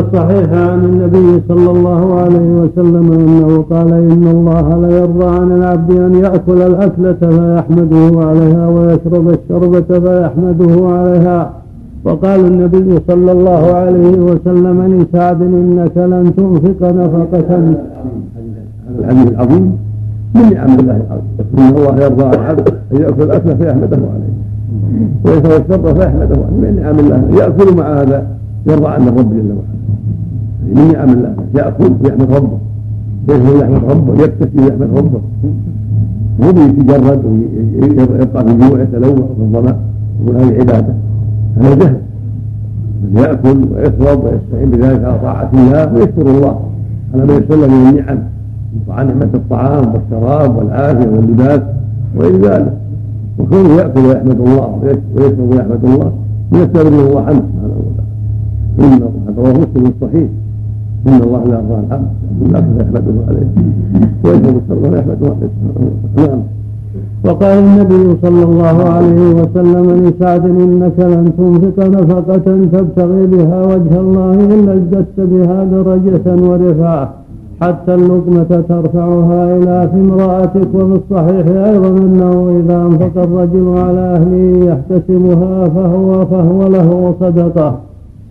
[0.00, 5.90] الصحيح عن النبي صلى الله عليه وسلم أنه قال إن الله لا يرضى عن العبد
[5.90, 11.50] أن يأكل الأكلة فيحمده عليها ويشرب الشربه فيحمده عليها.
[12.04, 17.56] وقال النبي صلى الله عليه وسلم لسعد إنك لن تنفق نفقة.
[17.56, 19.72] هذا الحديث العظيم
[20.34, 21.24] من نعم الله العظيم؟
[21.58, 24.34] إن الله يرضى عن العبد أن يأكل الأكلة فيحمده عليه.
[25.24, 26.70] ويشرب الشربه فيحمده عليه.
[26.70, 28.26] من نعم الله؟ يأكل مع هذا.
[28.66, 29.80] يرضى عن الرب جل وعلا.
[30.74, 32.58] من نعم الله يأكل ويحمد ربه.
[33.28, 35.20] يشرب ويحمد ربه يكتفي ويحمد ربه.
[36.40, 39.76] مو يتجرد ويبقى في الجوع يتلوى في الظما
[40.24, 40.94] يقول هذه عبادة.
[41.56, 41.96] هذا جهل.
[43.02, 46.60] من يأكل ويشرب ويستعين بذلك على طاعة الله ويشكر الله
[47.14, 48.18] على ما يسر من النعم
[48.88, 51.60] عن نعمة الطعام والشراب والعافية واللباس
[52.16, 52.76] وغير ذلك.
[53.38, 54.80] وكونه يأكل ويحمد الله
[55.16, 56.12] ويشرب ويحمد الله
[56.52, 57.99] يستبر الله عنه سبحانه وتعالى.
[58.78, 59.00] إن
[59.38, 60.28] رواه مسلم الصحيح.
[61.06, 62.08] إن الله لا يرضى العبد
[62.40, 63.48] بالأكل يحمده عليه.
[64.24, 66.28] ويشرب الشرب ويحمده عليه.
[66.28, 66.40] نعم.
[67.24, 74.34] وقال النبي صلى الله عليه وسلم لسعد إنك لن تنفق نفقة تبتغي بها وجه الله
[74.54, 77.12] الا ازددت بها درجة ورفعة
[77.60, 80.74] حتى اللقمة ترفعها إلى في امرأتك.
[80.74, 87.78] وفي الصحيح أيضا أنه إذا أنفق الرجل على أهله يحتسبها فهو فهو له صدقة.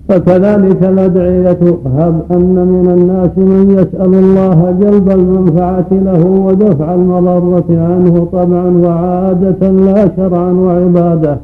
[0.10, 1.60] فكذلك الأدعية
[1.98, 9.70] هب أن من الناس من يسأل الله جلب المنفعة له ودفع المضرة عنه طبعا وعادة
[9.70, 11.38] لا شرعا وعبادة.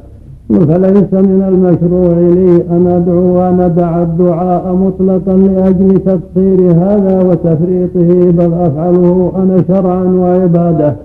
[0.49, 9.31] فليس من المشروع لي أن أدعو وندع الدعاء مطلقا لأجل تقصير هذا وتفريطه بل أفعله
[9.35, 10.95] أنا شرعا وعبادة.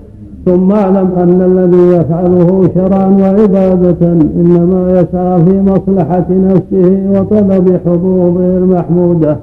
[0.46, 9.36] ثم اعلم أن الذي يفعله شرعا وعبادة إنما يسعى في مصلحة نفسه وطلب حظوظه المحمودة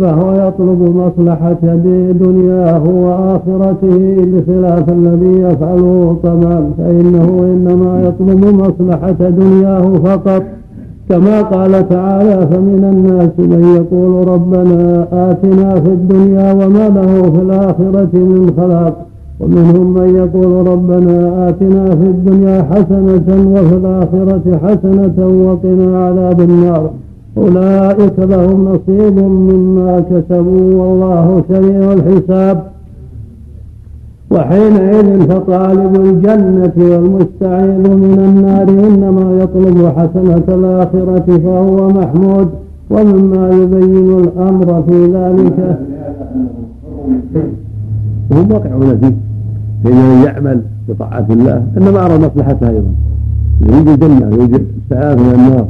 [0.00, 1.74] فهو يطلب مصلحة
[2.12, 10.42] دنياه وآخرته بخلاف الذي يفعله طبعا فإنه إنما يطلب مصلحة دنياه فقط.
[11.08, 18.08] كما قال تعالى فمن الناس من يقول ربنا آتنا في الدنيا وما له في الآخرة
[18.14, 19.06] من خلاق.
[19.44, 25.16] ومنهم من يقول ربنا آتنا في الدنيا حسنة وفي الآخرة حسنة
[25.46, 26.90] وقنا عذاب النار.
[27.36, 32.62] أولئك لهم نصيب مما كسبوا والله سريع الحساب.
[34.30, 42.48] وحينئذ فطالب الجنة والمستعيذ من النار إنما يطلب حسنة الآخرة فهو محمود
[42.90, 45.78] ومما يبين الأمر في ذلك.
[48.30, 49.33] وهم واقعون فيه.
[49.84, 52.92] فإن من يعمل بطاعة الله إنما أرى مصلحته أيضا.
[53.60, 55.68] يريد الجنة يريد السعادة من النار.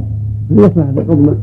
[0.51, 1.33] هذه مصلحة عظمى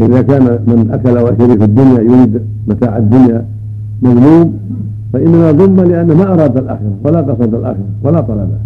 [0.00, 3.44] إذا كان من أكل وشرب في الدنيا يريد متاع الدنيا
[4.02, 4.52] مذموم
[5.12, 8.60] فإنما ذم لأنه ما أراد الآخرة ولا قصد الآخرة ولا طلبها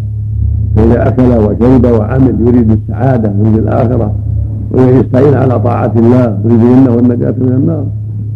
[0.76, 4.14] فإذا أكل وشرب وعمل يريد السعادة يريد الآخرة
[4.72, 7.84] ويستعين على طاعة الله يريد منه النجاة من النار.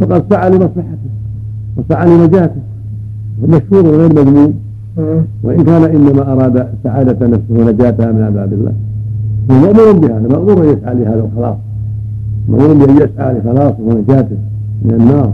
[0.00, 1.10] فقد سعى لمصلحته
[1.76, 2.60] وسعى لنجاته.
[3.42, 4.54] ومشهور غير مذموم.
[5.42, 8.72] وإن كان إنما أراد سعادة نفسه ونجاتها من عذاب الله
[9.50, 11.56] هو مأمور بهذا مأمور أن يسعى لهذا الخلاص.
[12.48, 14.36] مأمور بأن يسعى لخلاصه ونجاته
[14.82, 15.32] من النار.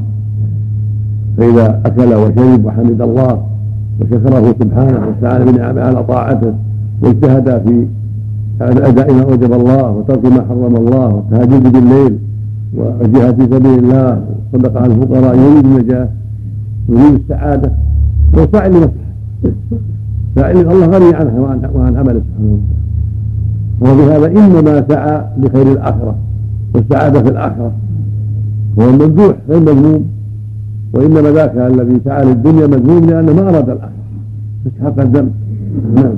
[1.37, 3.43] فإذا أكل وشرب وحمد الله
[4.00, 6.53] وشكره سبحانه واستعان بنعمه على طاعته
[7.03, 7.87] واجتهد في
[8.61, 12.19] أداء ما أوجب الله وترك ما حرم الله والتهجد بالليل
[12.77, 16.09] والجهاد في سبيل الله وصدق على الفقراء يريد النجاة
[16.89, 17.71] يريد السعادة.
[18.34, 19.02] وسعي لمصلحته
[20.37, 21.41] سعي الله غني عنها
[21.75, 22.59] وعن عمله سبحانه
[23.81, 24.03] وتعالى.
[24.03, 26.15] وبهذا إنما سعى لخير الآخرة
[26.75, 27.73] والسعادة في الآخرة.
[28.79, 30.05] هو الممدوح غير مذموم.
[30.93, 33.93] وإنما ذاك الذي سعى للدنيا مذموم لأنه ما أراد الآخرة.
[34.65, 35.33] فاستحق الذنب
[35.95, 36.15] نعم.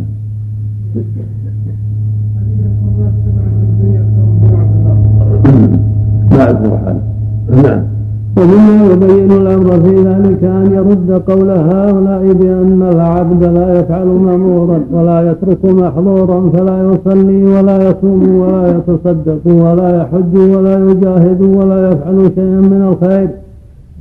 [7.63, 7.94] نعم.
[8.37, 15.31] ومما يبين الأمر في ذلك أن يرد قول هؤلاء بأن العبد لا يفعل مأمورا ولا
[15.31, 22.61] يترك محظورا فلا يصلي ولا يصوم ولا يتصدق ولا يحج ولا يجاهد ولا يفعل شيئا
[22.73, 23.29] من الخير.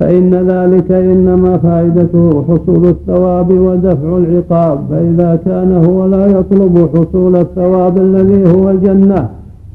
[0.00, 4.78] فإن ذلك إنما فائدته حصول الثواب ودفع العقاب.
[4.90, 9.28] فإذا كان هو لا يطلب حصول الثواب الذي هو الجنة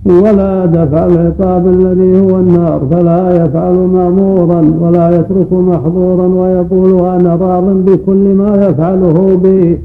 [0.06, 7.64] ولا دفع العقاب الذي هو النار فلا يفعل مأمورا ولا يترك محظورا ويقول أنا راض
[7.64, 9.80] بكل ما يفعله بي.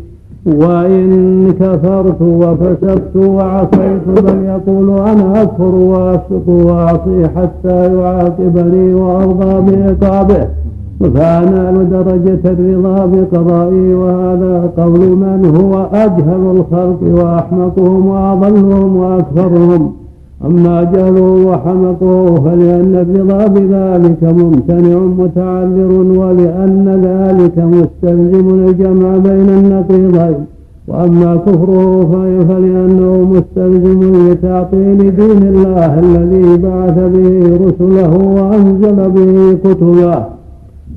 [0.46, 10.48] وإن كفرت وفسقت وعصيت بل يقول أنا أكفر وأفسق وأعصي حتى يعاقبني وأرضى بعقابه.
[11.14, 20.03] فأنال درجة الرضا بقضائي وهذا قول من هو أجهل الخلق وأحمقهم وأضلهم وأكثرهم.
[20.46, 30.40] أما جهله وحمقه فلأن الرضا بذلك ممتنع متعذر ولأن ذلك مستلزم الجمع بين النقيضين.
[30.88, 32.10] وأما كفره
[32.48, 40.24] فلأنه مستلزم لتعطيل دين الله الذي بعث به رسله وأنزل به كتبه.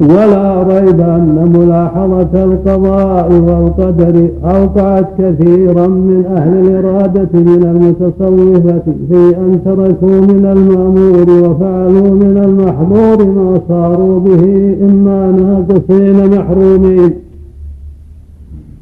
[0.01, 9.59] ولا ريب أن ملاحظة القضاء والقدر أوقعت كثيرا من أهل الإرادة من المتصوفة في أن
[9.65, 17.26] تركوا من المأمور وفعلوا من المحظور ما صاروا به إما ناقصين محرومين.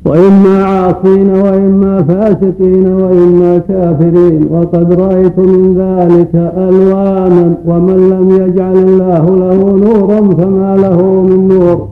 [0.06, 4.48] وإما عاصين وإما فاسقين وإما كافرين.
[4.52, 11.88] وقد رأيت من ذلك ألوانا ومن لم يجعل الله له نورا فما له من نور.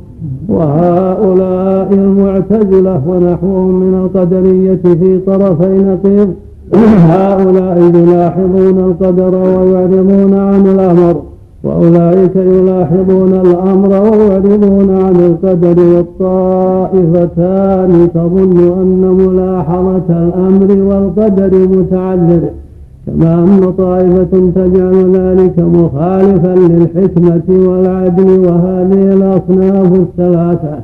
[0.50, 6.33] وهؤلاء المعتزلة ونحوهم من القدرية في طرفي نقيض.
[7.10, 11.32] هؤلاء يلاحظون القدر ويعرضون عن الأمر.
[11.63, 22.44] وأولئك يلاحظون الأمر ويعرضون عن القدر والطائفتان تظن أن ملاحظة الأمر والقدر متعذر.
[23.07, 30.75] كما أن طائفة تجعل ذلك مخالفا للحكمة والعدل وهذه الأصناف الثلاثة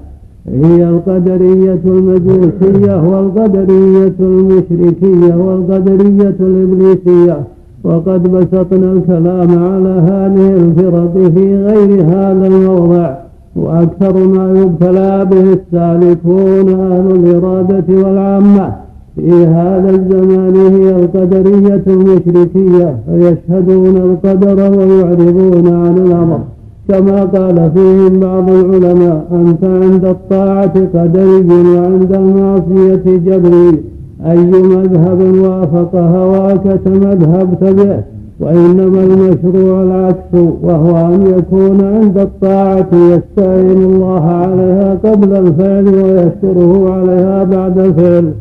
[0.48, 7.38] هي القدرية المجوسية والقدرية المشركية والقدرية الإبليسية.
[7.84, 13.16] وقد بسطنا الكلام على هذه الفرق في غير هذا الموضع
[13.56, 18.74] وأكثر ما يبتلى به السالكون أهل الإرادة والعامة.
[19.16, 26.40] في هذا الزمان هي القدرية المشركية فيشهدون القدر ويعرضون عن الأمر.
[26.88, 33.80] كما قال فيهم بعض العلماء أنت عند الطاعة قدري وعند المعصية جبري.
[34.26, 38.00] أي مذهب وافق هواك فمذهبت به
[38.40, 40.34] وإنما المشروع العكس
[40.64, 48.32] وهو أن يكون عند الطاعة يستعين الله عليها قبل الفعل ويشكره عليها بعد الفعل.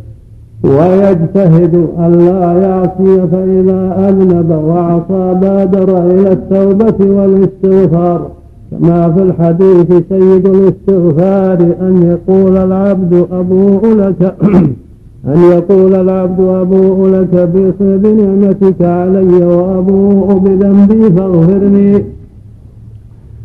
[0.64, 8.26] ويجتهد ألا يعصي فإذا أذنب وعصى بادر إلى التوبة والاستغفار.
[8.70, 14.34] كما في الحديث سيد الاستغفار أن يقول العبد أبوء لك
[15.26, 17.48] أن يقول العبد أبوء لك
[17.80, 22.04] بنعمتك علي وأبوء بذنبي فاغفرني؟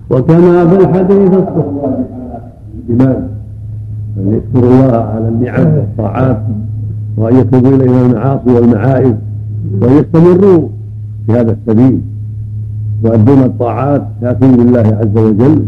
[0.10, 1.32] وكما في الحديث
[2.90, 3.28] الإيمان
[4.18, 6.42] أن يشكر الله على النعم والطاعات
[7.18, 9.18] وأن يتوبوا إليه المعاصي والمعائب
[9.82, 10.68] وأن يستمروا
[11.28, 12.02] في هذا السبيل.
[13.06, 15.66] يؤدون الطاعات شاكرين لله عز وجل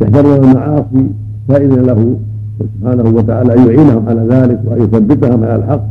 [0.00, 1.06] يحذرون المعاصي
[1.48, 2.16] فإذا له
[2.58, 5.82] سبحانه وتعالى أن يعينهم على ذلك وأن يثبتهم على الحق.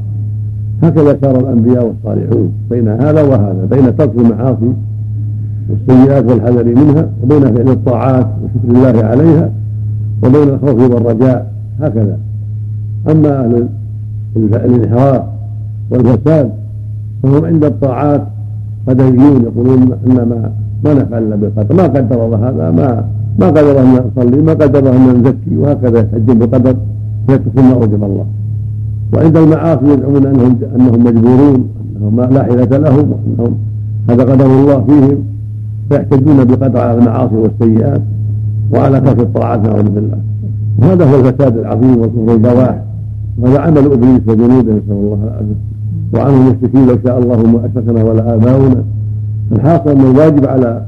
[0.83, 4.73] هكذا سار الأنبياء والصالحون بين هذا وهذا بين ترك المعاصي
[5.69, 9.51] والسيئات والحذر منها وبين فعل الطاعات وشكر الله عليها
[10.23, 12.17] وبين الخوف والرجاء هكذا.
[13.11, 13.67] أما أهل
[14.35, 15.23] الانحراف
[15.91, 16.51] والفساد
[17.23, 18.23] فهم عند الطاعات
[18.87, 20.51] قدريون يقولون ان
[20.83, 23.05] ما نفعل إلا بالقدر ما قدر الله هذا ما
[23.39, 26.75] ما قدر أن نصلي ما قدر أن نزكي وهكذا يحجون بقدر
[27.27, 28.25] فيتركون ما أوجب الله.
[29.13, 33.57] وعند المعاصي يزعمون انهم أنهم مجبورون أنهم لا حيلة لهم وأنهم
[34.09, 35.17] هذا قدر الله فيهم
[35.89, 38.01] فيحتجون بقدر على المعاصي والسيئات
[38.73, 40.17] وعلى ترك الطاعات نعوذ بالله.
[40.79, 42.81] وهذا هو الفساد العظيم والكفر البواح.
[43.39, 45.59] وهذا عمل إبليس وجنوده نسأل الله العافية.
[46.13, 48.83] وعنه المشركين لو شاء الله ما أشركنا ولا آباؤنا.
[49.51, 50.81] الحاصل أن الواجب على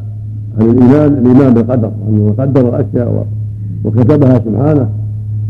[0.60, 3.26] عن الإيمان الإيمان بالقدر وأنه قدر الأشياء
[3.86, 4.90] وكتبها سبحانه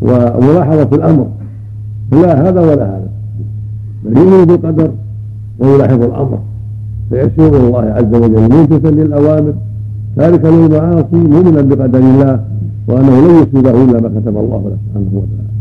[0.02, 1.28] وملاحظة الأمر.
[2.12, 3.10] لا هذا ولا هذا.
[4.06, 4.92] بل يؤمن بالقدر
[5.60, 6.40] ويلاحظ الأمر.
[7.10, 8.42] فيسير الله عز وجل.
[8.42, 9.54] منكسا للاوامر
[10.18, 12.40] ذلك للمعاصي مؤمنا بقدر الله
[12.88, 15.54] وأنه لن يصيبه إلا ما كتب الله له سبحانه وتعالى.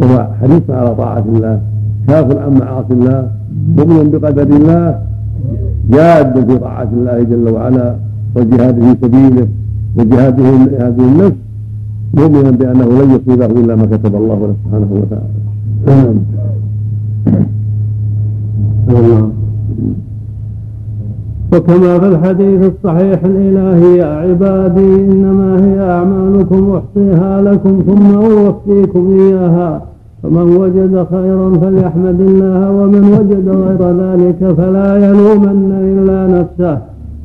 [0.00, 1.60] وهو حريص على طاعة الله
[2.08, 3.30] كافر عن معاصي الله
[3.76, 5.00] مؤمن بقدر الله
[5.90, 7.96] جاد في طاعة الله جل وعلا.
[8.36, 9.48] والجهاد في سبيله
[9.96, 10.44] وجهاده
[10.86, 11.36] هذه النفس
[12.14, 15.38] مؤمنا بأنه لن يصيبه إلا ما كتب الله له سبحانه وتعالى.
[21.52, 29.82] وكما في الحديث الصحيح الإلهي يا عبادي إنما هي أعمالكم أحصيها لكم ثم أوفيكم إياها.
[30.22, 36.78] فمن وجد خيرا فليحمد الله ومن وجد غير ذلك فلا يلومن إلا نفسه.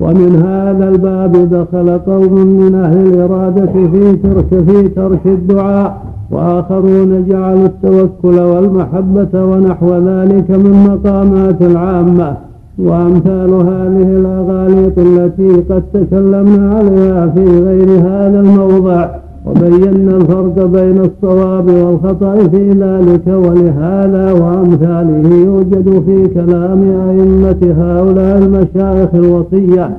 [0.03, 7.65] ومن هذا الباب دخل قوم من أهل الإرادة في ترك في ترك الدعاء وآخرون جعلوا
[7.65, 12.33] التوكل والمحبة ونحو ذلك من مقامات العامة.
[12.79, 19.09] وأمثال هذه الأغاليط التي قد تكلمنا عليها في غير هذا الموضع.
[19.45, 29.09] وبينا الفرق بين الصواب والخطأ في ذلك ولهذا وأمثاله يوجد في كلام أئمة هؤلاء المشايخ
[29.15, 29.97] الوصية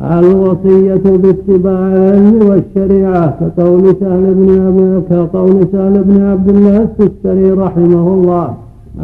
[0.00, 8.54] الوصية باتباع العلم والشريعة كقول سهل بن كقول سهل بن عبد الله السستري رحمه الله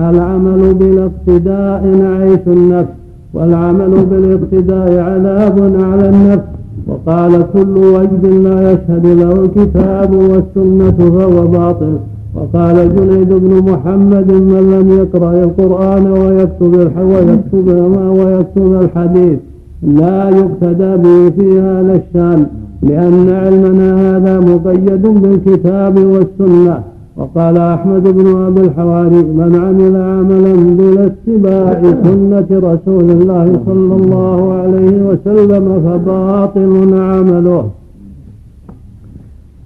[0.01, 1.83] العمل بالاقتداء
[2.21, 2.93] عيش النفس
[3.35, 6.62] والعمل بالاقتداء عذاب على النفس.
[6.89, 11.97] وقال كل وجد لا يشهد له الكتاب والسنة فهو باطل.
[12.35, 17.69] وقال جنيد بن محمد من لم يقرأ القرآن ويكتب ويكتب
[18.09, 19.39] ويكتب الحديث.
[19.83, 22.47] لا يقتدى به في هذا الشأن
[22.83, 26.92] لأن علمنا هذا مقيد بالكتاب والسنة.
[27.16, 34.38] وقال أحمد بن أبي الحواري من عمل عملا بلا اتباع سنة رسول الله صلى الله
[34.61, 36.73] عليه وسلم فباطل
[37.11, 37.64] عمله.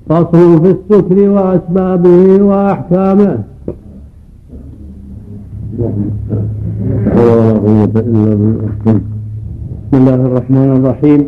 [0.08, 3.38] فصل في السكر وأسبابه وأحكامه.
[9.86, 11.20] بسم الله الرحمن الرحيم.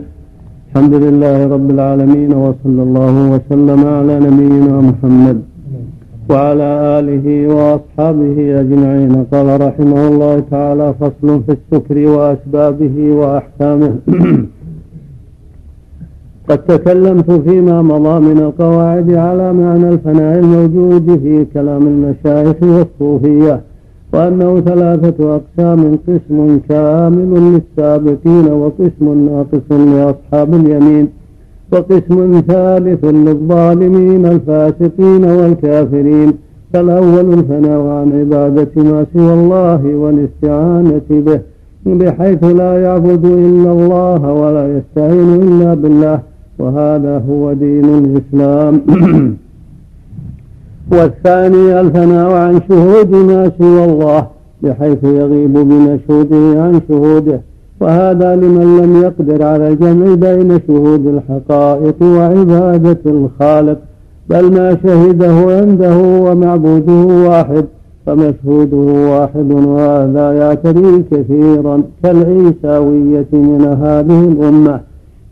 [0.69, 5.39] الحمد لله رب العالمين وصلى الله وسلم على نبينا محمد.
[6.31, 9.25] وعلى آله وأصحابه أجمعين.
[9.33, 13.95] قال رحمه الله تعالى فصل في السكر وأسبابه وأحكامه.
[16.49, 23.61] قد تكلمت فيما مضى من القواعد على معنى الفناء الموجود في كلام المشايخ والصوفية
[24.13, 31.09] وأنه ثلاثة أقسام قسم كامل للسابقين وقسم ناقص لأصحاب اليمين.
[31.73, 36.33] وقسم ثالث للظالمين الفاسقين والكافرين
[36.73, 41.41] فالأول الفناء عن عبادة ما سوى الله والاستعانة به
[41.87, 46.21] بحيث لا يعبد إلا الله ولا يستعين إلا بالله
[46.59, 48.83] وهذا هو دين الإسلام.
[50.93, 54.27] والثاني الفناء عن شهود ما سوى الله
[54.63, 57.41] بحيث يغيب بمشهوده عن شهوده.
[57.81, 63.79] وهذا لمن لم يقدر على الجمع بين شهود الحقائق وعبادة الخالق
[64.31, 67.65] بل ما شهده عنده ومعبوده واحد
[68.07, 68.77] فمشهوده
[69.11, 74.81] واحد وهذا يعتري كثيرا كالعيساوية من هذه الأمة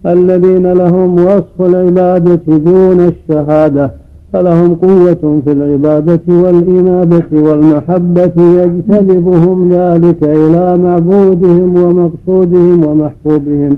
[0.07, 3.91] الذين لهم وصف العبادة دون الشهادة.
[4.33, 13.77] فلهم قوة في العبادة والإنابة والمحبة يجتذبهم ذلك إلى معبودهم ومقصودهم ومحبوبهم.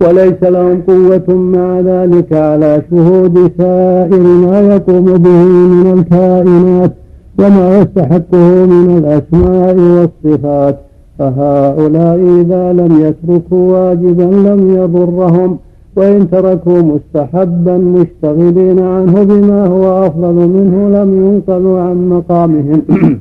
[0.00, 6.92] وليس لهم قوة مع ذلك على شهود سائر ما يقوم به من الكائنات
[7.38, 10.78] وما يستحقه من الأسماء والصفات.
[11.18, 15.58] فهؤلاء إذا لم يتركوا واجبا لم يضرهم.
[15.96, 22.82] وإن تركوا مستحبا مشتغلين عنه بما هو أفضل منه لم ينقلوا عن مقامهم.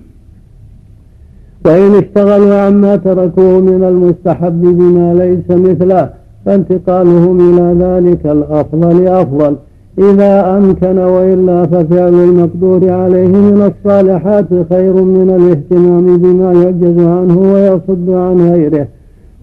[1.65, 6.09] وإن اشتغلوا عما تركوه من المستحب بما ليس مثله
[6.45, 9.55] فانتقالهم إلى ذلك الأفضل أفضل.
[9.99, 18.09] إذا أمكن وإلا ففعل المقدور عليه من الصالحات خير من الاهتمام بما يعجز عنه ويصد
[18.09, 18.87] عن غيره.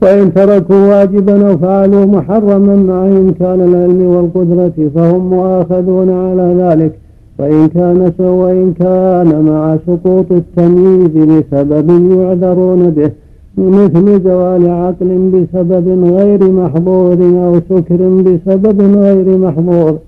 [0.03, 6.93] وإن تركوا واجبا أو فعلوا محرما مع إمكان العلم والقدرة فهم مؤاخذون على ذلك.
[7.39, 13.11] وإن كان وإن كان مع سقوط التمييز بسبب يعذرون به
[13.59, 19.99] مثل زوال عقل بسبب غير محظور أو سكر بسبب غير محظور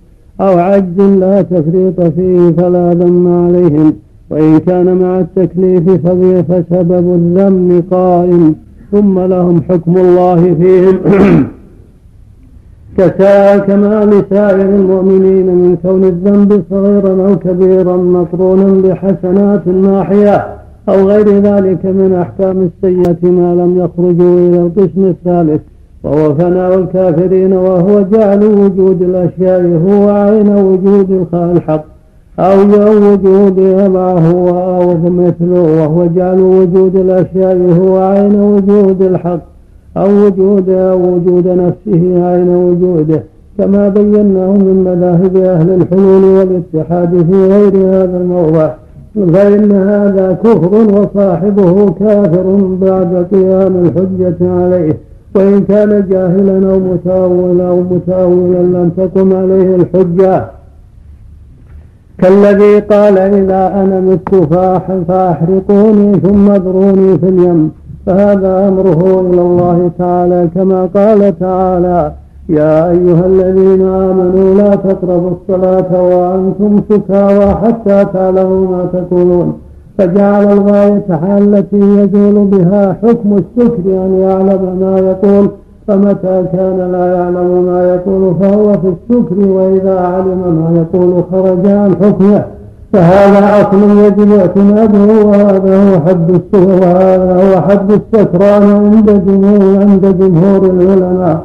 [0.41, 3.93] أو عجز لا تفريط فيه فلا ذم عليهم.
[4.31, 5.91] وإن كان مع التكليف
[6.49, 8.55] فسبب الذم قائم.
[8.93, 10.99] ثم لهم حكم الله فيهم.
[13.67, 20.47] كما لسائر المؤمنين من كون الذنب صغيرا أو كبيرا مقرونا بحسنات ماحية
[20.89, 25.61] أو غير ذلك من أحكام السيئة ما لم يخرجوا إلى القسم الثالث.
[26.05, 31.94] وهو فناء الكافرين وهو جعل وجود الأشياء هو عين وجود الحق
[32.39, 32.61] أو
[33.13, 33.61] وجود
[33.95, 34.31] معه
[34.81, 39.41] أو مثله وهو جعل وجود الأشياء هو عين وجود الحق
[39.97, 43.23] أو وجود أو وجود نفسه عين وجوده
[43.59, 48.71] كما بيناه من مذاهب أهل الحلول والاتحاد في غير هذا الموضع.
[49.15, 54.97] فإن هذا كفر وصاحبه كافر بعد قيام الحجة عليه
[55.37, 60.45] وإن كان جاهلا أو متأولا أو متأولا لم تقم عليه الحجة.
[62.19, 64.35] كالذي قال إذا أنا مت
[65.09, 67.71] فأحرقوني ثم اذروني في اليم.
[68.07, 72.13] فهذا أمره إلى الله تعالى كما قال تعالى
[72.49, 79.59] يا أيها الذين آمنوا لا تقربوا الصلاة وأنتم سكارى حتى تعلموا ما تقولون.
[79.99, 85.49] فجعل الغاية التي يزول بها حكم السكر أن يعلم ما يقول.
[85.89, 91.97] فمتى كان لا يعلم ما يقول فهو في السكر وإذا علم ما يقول خرج عن
[92.03, 92.45] حكمه.
[92.93, 100.19] فهذا أصل يجب اعتماده وهذا هو حد السكر وهذا هو حد السكران عند جمهور عند
[100.19, 101.41] جمهور العلماء.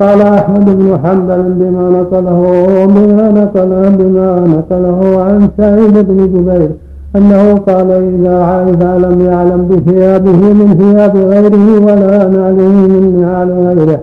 [0.00, 2.40] قال أحمد بن حنبل بما نقله
[2.86, 6.70] بما نقل بما نقله عن سعيد بن جبير.
[7.16, 14.00] أنه قال إذا إذا لم يعلم بثيابه من ثياب غيره ولا نعله من نعال غيره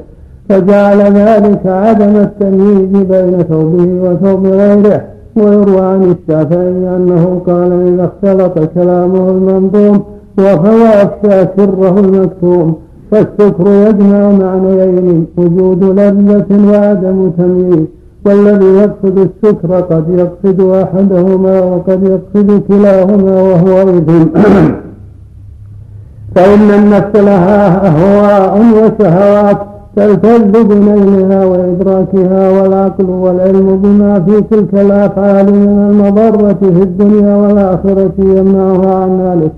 [0.50, 5.02] فجعل ذلك عدم التمييز بين ثوبه وثوب غيره.
[5.36, 10.04] ويروى عن الشافعي أنه قال إذا اختلط كلامه المنظوم
[10.38, 12.76] وهو أخشى سره المكتوم
[13.12, 17.88] فالسكر يجمع معنيين وجود لذة وعدم تمييز.
[18.26, 24.26] والذي يقصد السكر قد يقصد أحدهما وقد يقصد كلاهما وهو إثم
[26.36, 29.58] فإن النفس لها أهواء وشهوات
[29.96, 38.96] تلتذ بنيلها وإدراكها والعقل والعلم بما في تلك الأفعال من المضرة في الدنيا والآخرة يمنعها
[38.96, 39.52] عن ذلك.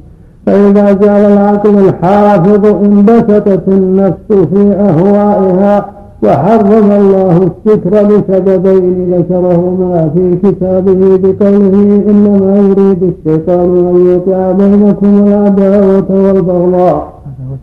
[0.46, 11.17] فإذا جعل العقل الحافظ انبسطت النفس في أهوائها وحرم الله السكر لسببين ذكرهما في كتابه
[11.17, 17.13] بقوله إنما يريد الشيطان أن يوقع بينكم العداوة والبغضاء.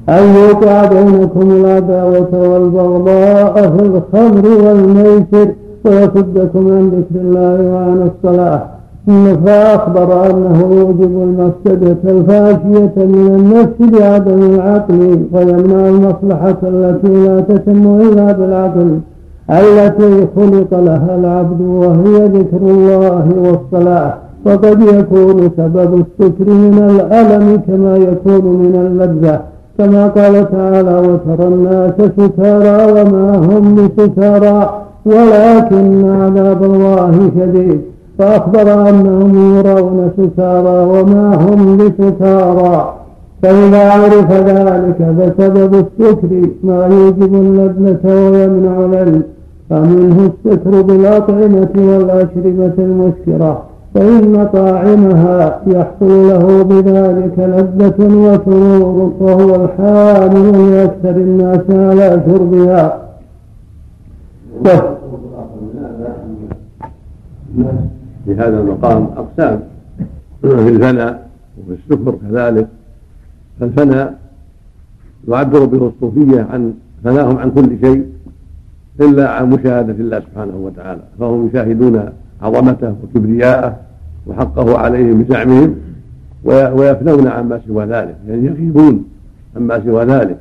[0.08, 5.48] أن يوقع بينكم العداوة والبغضاء في الخمر والميسر
[5.84, 8.77] ويصدكم عن ذكر الله وعن الصلاة.
[9.46, 18.32] فأخبر أنه يوجب المفسدة الفاشية من النفس بعدم العقل ويمنع المصلحة التي لا تتم إلا
[18.32, 18.99] بالعقل
[19.50, 24.14] التي خلق لها العبد وهي ذكر الله والصلاة.
[24.47, 29.40] وقد يكون سبب السكر من الألم كما يكون من اللذة.
[29.78, 34.71] كما قال تعالى وترى الناس سكارى وما هم بسكارى
[35.06, 37.80] ولكن عذاب الله شديد.
[38.19, 42.95] فأخبر أنهم يرون سكارى وما هم بسكارى
[43.43, 49.23] فإذا عرف ذلك فسبب السكر ما يوجب اللذة ويمنع العلم
[49.71, 53.63] فمنه السكر بالأطعمة والأشربة المسكرة
[53.95, 62.99] فإن طاعمها يحصل له بذلك لذة وسرور وهو الحامل لأكثر الناس على شربها.
[68.28, 69.60] في هذا المقام أقسام.
[70.43, 72.69] في الفناء وفي السكر كذلك
[73.60, 74.19] فالفناء
[75.28, 78.06] يعبر به الصوفية عن فناهم عن كل شيء
[79.00, 82.00] إلا عن مشاهدة الله سبحانه وتعالى فهم يشاهدون
[82.43, 83.76] عظمته وكبرياءه
[84.26, 85.75] وحقه عليهم بزعمهم
[86.45, 89.04] ويفنون عما سوى ذلك يعني يغيبون
[89.56, 90.38] عما سوى ذلك.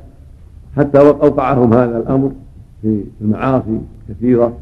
[0.77, 2.31] حتى أوقعهم هذا الأمر
[2.81, 4.53] في المعاصي كثيرة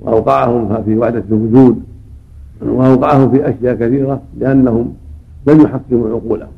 [0.00, 1.82] وأوقعهم في وعدة الوجود
[2.62, 4.94] وأوقعهم في أشياء كثيرة لأنهم
[5.46, 6.52] لم يحكموا عقولهم.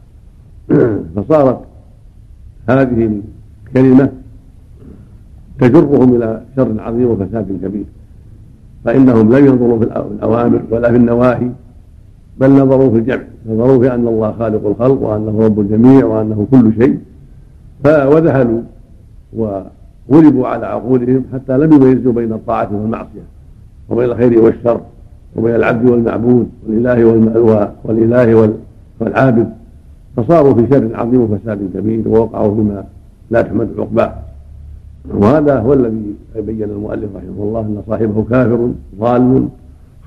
[1.16, 1.60] فصارت
[2.68, 3.20] هذه
[3.66, 4.08] الكلمة
[5.60, 7.84] تجرهم إلى شر عظيم وفساد كبير.
[8.84, 11.50] فإنهم لم ينظروا في الأوامر ولا في النواهي
[12.40, 13.22] بل نظروا في الجمع.
[13.46, 16.98] نظروا في أن الله خالق الخلق وأنه رب الجميع وأنه كل شيء.
[17.84, 18.62] وذهلوا
[19.32, 23.22] وغلبوا على عقولهم حتى لم يميزوا بين الطاعة والمعصية
[23.88, 24.80] وبين الخير والشر.
[25.36, 27.04] وبين العبد والمعبود والإله
[27.84, 28.54] والإله
[29.00, 29.48] والعابد.
[30.16, 32.84] فصاروا في شر عظيم وفساد كبير ووقعوا بما
[33.30, 34.12] لا تحمد عقباه.
[35.14, 39.48] وهذا هو الذي بين المؤلف رحمه الله أن صاحبه كافر ضال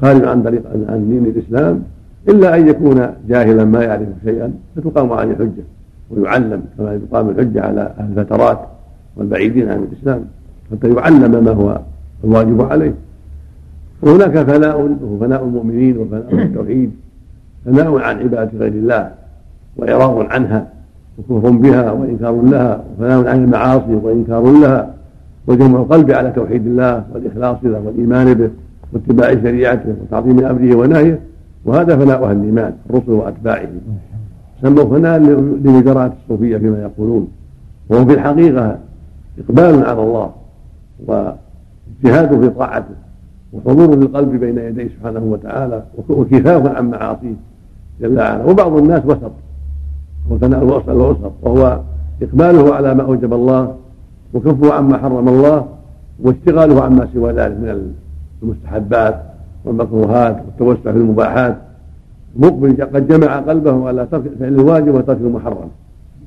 [0.02, 1.84] خارج عن طريق عن دين الإسلام.
[2.30, 5.64] إلا أن يكون جاهلا ما يعرف شيئا فتقام عليه الحجة
[6.12, 8.60] ويعلم كما تقام الحجة على أهل الفترات
[9.18, 10.26] والبعيدين عن الإسلام.
[10.72, 11.80] حتى يعلم ما هو
[12.24, 12.94] الواجب عليه.
[14.04, 16.92] وهناك فناء وهو فناء المؤمنين وفناء التوحيد.
[17.66, 19.12] فناء عن عبادة غير الله
[19.78, 20.68] وإعراض عنها
[21.18, 24.94] وكفر بها وإنكار لها وفناء عن المعاصي وإنكار لها
[25.48, 28.50] وجمع القلب على توحيد الله والإخلاص له والإيمان به
[28.94, 31.20] واتباع شريعته وتعظيم أمره ونهيه.
[31.66, 33.82] وهذا فناء أهل الإيمان الرسل وأتباعهم
[34.62, 35.20] سموا فناء
[35.63, 37.28] لوزارات الصوفية فيما يقولون.
[37.89, 38.78] وهو في الحقيقة
[39.39, 40.32] إقبال على الله
[41.08, 42.96] واجتهاد في طاعته.
[43.54, 47.34] وحضور للقلب بين يديه سبحانه وتعالى وكفاف عن معاصيه
[48.02, 48.46] جل وعلا.
[48.46, 49.32] وبعض الناس وسط
[50.30, 51.80] وثناء الوسط وهو
[52.22, 53.76] إقباله على ما أوجب الله
[54.34, 55.66] وكفه عما حرم الله
[56.20, 57.92] واشتغاله عما سوى ذلك من
[58.44, 59.24] المستحبات
[59.66, 61.58] والمكروهات والتوسع في المباحات.
[62.36, 65.70] مقبل قد جمع قلبه على ترك فعل الواجب وترك المحرم.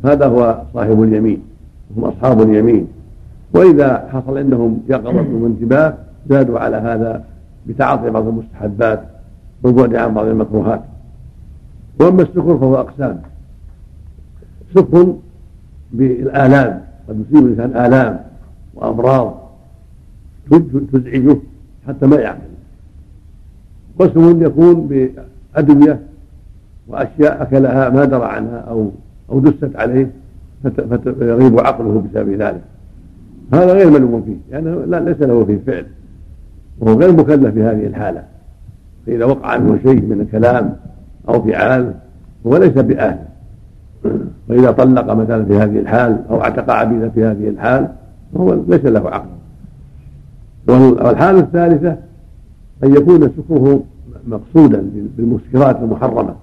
[0.04, 1.42] هذا هو صاحب اليمين
[1.96, 2.86] هم أصحاب اليمين.
[3.54, 5.94] وإذا حصل عندهم يقظة وانتباه
[6.30, 7.24] زادوا على هذا
[7.66, 9.02] بتعاطي بعض المستحبات
[9.62, 10.82] والبعد عن بعض المكروهات.
[12.00, 13.20] وأما السكر فهو أقسام.
[14.74, 15.14] سكر
[15.92, 18.20] بالآلام قد يصيب الإنسان آلام
[18.74, 19.34] وأمراض
[20.92, 21.36] تزعجه
[21.88, 22.40] حتى ما يعقل
[23.98, 24.88] قسم يكون
[25.54, 26.00] بأدوية
[26.88, 28.90] وأشياء أكلها ما درى عنها أو
[29.30, 30.10] أو دست عليه
[31.18, 32.62] فيغيب عقله بسبب ذلك.
[33.52, 35.86] هذا غير ملوم فيه لأنه يعني ليس له فيه فعل.
[36.80, 38.22] وهو غير مكلف في هذه الحالة.
[39.06, 40.76] فإذا وقع منه شيء من الكلام
[41.28, 41.94] أو فعال
[42.46, 43.18] هو ليس بأهل.
[44.48, 47.88] وإذا طلق مثلا في هذه الحال أو اعتق عبيدا في هذه الحال
[48.34, 49.28] فهو ليس له عقل.
[50.68, 51.96] والحالة الثالثة
[52.84, 53.82] أن يكون سكره
[54.26, 56.34] مقصودا بالمسكرات المحرمة.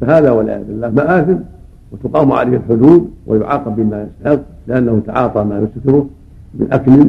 [0.00, 1.36] فهذا والعياذ بالله مآثم
[1.92, 6.06] وتقام عليه الحدود ويعاقب بما يستحق لأنه تعاطى ما يسكره
[6.54, 7.08] من أكل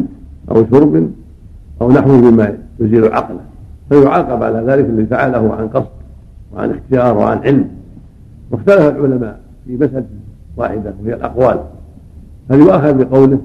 [0.52, 1.12] أو شرب
[1.82, 3.40] أو نحوه مما يزيل عقله.
[3.90, 5.90] فيعاقب على ذلك الذي فعله عن قصد
[6.54, 7.68] وعن اختيار وعن علم.
[8.52, 10.06] واختلف العلماء في مسألة
[10.58, 11.60] واحدة وهي الأقوال.
[12.52, 13.40] هل يؤخذ بقوله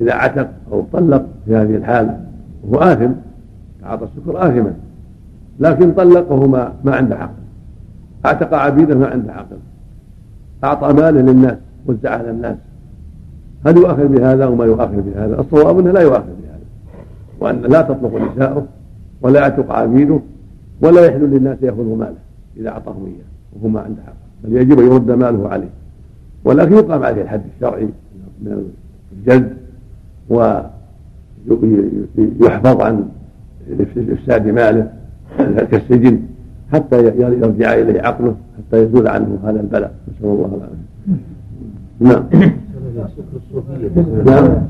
[0.00, 2.16] إذا عتق أو طلق في هذه الحال
[2.68, 3.10] وهو آثم؟
[3.82, 4.74] تعاطى السكر آثما.
[5.60, 7.32] لكن طلق وهو ما, ما عنده عقل.
[8.26, 9.56] اعتق عبيده ما عنده عقل.
[10.64, 11.56] أعطى ماله للناس
[11.86, 12.56] وزعه على الناس.
[13.66, 16.43] هل يؤخذ بهذا وما يؤخذ بهذا؟ الصواب أنه لا بهذا
[17.44, 18.66] وأن لا تطلق نساؤه
[19.22, 20.20] ولا يعتق عبيده
[20.82, 22.14] ولا يحل للناس يأخذوا ماله
[22.56, 23.24] إذا أعطاهم إياه
[23.56, 24.12] وهو ما عنده حق.
[24.44, 25.68] بل يجب أن يرد ماله عليه.
[26.44, 27.88] ولكن يقام عليه الحد الشرعي
[28.42, 28.72] من
[29.18, 29.56] الجلد
[32.40, 33.08] ويحفظ عن
[33.96, 34.92] إفساد ماله
[35.70, 36.20] كالسجن
[36.72, 39.94] حتى يرجع إليه عقله حتى يزول عنه هذا البلاء.
[40.08, 40.84] نسأل الله العافية.
[42.00, 42.24] نعم.
[44.24, 44.66] نعم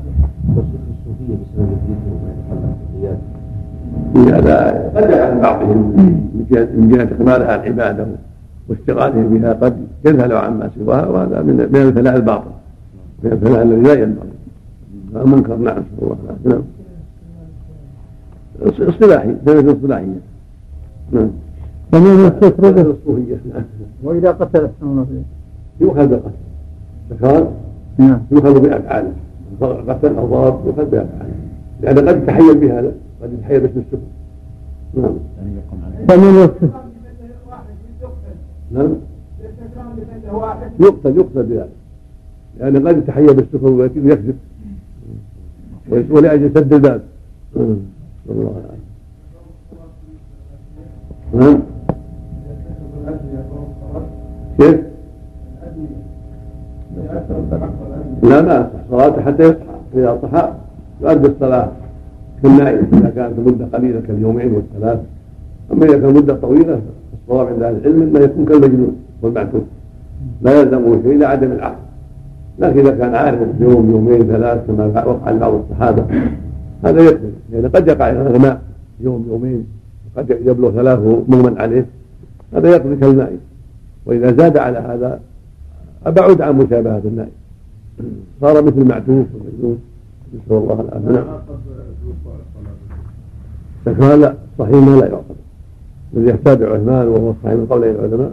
[0.57, 3.17] الصوفية بسبب الذكر وما يتعلق
[4.17, 5.77] هذا قد يفعل بعضهم
[6.47, 8.05] من جهة إقبالها على العبادة
[8.69, 12.51] واشتغالهم بها قد يذهل عما سواها وهذا من من الفناء الباطل
[13.23, 14.29] من الفناء الذي لا ينبغي.
[15.15, 16.63] المنكر نعم نسأل الله العافية نعم
[18.89, 20.19] اصطلاحي سنة اصطلاحية
[21.11, 21.29] نعم.
[21.93, 23.63] ومن الستر الصوفية نعم.
[24.03, 24.69] وإذا قتل
[25.81, 26.31] يؤخذ بالقتل.
[27.11, 27.47] ذكران
[27.97, 28.19] نعم.
[28.31, 29.11] يؤخذ بأفعاله.
[29.61, 31.35] قتل أو ضرب يؤخذ بأفعاله.
[31.81, 33.97] لأن قد يتحيل بهذا قد باسم السكر
[34.93, 35.15] نعم.
[36.07, 36.69] فمن يقتل.
[38.71, 38.95] نعم.
[40.79, 41.69] يقتل يقتل بهذا
[42.59, 44.37] لأن قد يتحيل بالسكر ويكذب.
[46.09, 47.01] ولأجل سد الباب.
[48.29, 48.61] الله
[51.33, 51.59] نعم.
[54.57, 54.79] كيف؟
[58.23, 59.75] لا ما صلاته حتى يصحى.
[59.93, 60.53] إذا صحى
[61.01, 61.27] يؤدي
[62.45, 64.99] الصلاة كالنائم إذا كانت المدة قليلة كاليومين والثلاث.
[65.71, 66.81] أما إذا كانت مدة طويلة
[67.13, 69.61] الصواب عند أهل العلم أنه يكون كالمجنون والمعتوه
[70.41, 71.85] لا يلزمه شيء إلا عدم العقل
[72.59, 76.05] لكن إذا كان عارف يوم يومين ثلاث كما وقع لبعض الصحابة
[76.83, 77.29] هذا يكفي.
[77.53, 78.61] يعني قد يقع الإغماء
[78.99, 79.65] يوم يومين
[80.17, 81.85] قد يبلغ ثلاثة مغمى عليه.
[82.53, 83.39] هذا يقضي كالنائم
[84.05, 85.19] وإذا زاد على هذا
[86.05, 87.31] أبعد عن مشابهة النائم
[88.41, 89.79] صار مثل معتوف ومجنون
[90.35, 91.25] نسأل الله العافية.
[93.87, 95.35] لكن لا صحيح ما لا يعاقب
[96.13, 98.31] الذي يتابع عثمان وهو صحيح من قول العلماء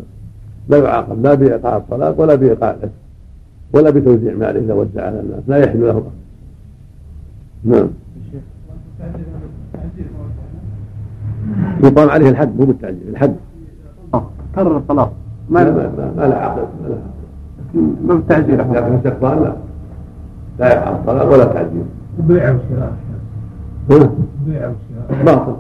[0.69, 2.93] لا يعاقب لا بإيقاع الصلاة ولا بإيقاع الإثم
[3.73, 6.03] ولا بتوزيع ماله إذا وزع على الناس لا يحل له.
[7.65, 7.89] نعم.
[11.85, 13.37] يقام عليه الحد مو بالتعجيل الحد.
[14.55, 15.13] كرر الطلاق.
[15.51, 16.97] ما لا ما لا عقل ما لا
[18.07, 19.57] ما بالتعجيل لكن الاستقبال لا
[20.59, 21.85] لا يقع الطلاق ولا تعجيل.
[22.19, 22.97] بيع وشراء
[23.89, 24.07] بيع
[24.47, 24.75] وشراء
[25.11, 25.57] باطل.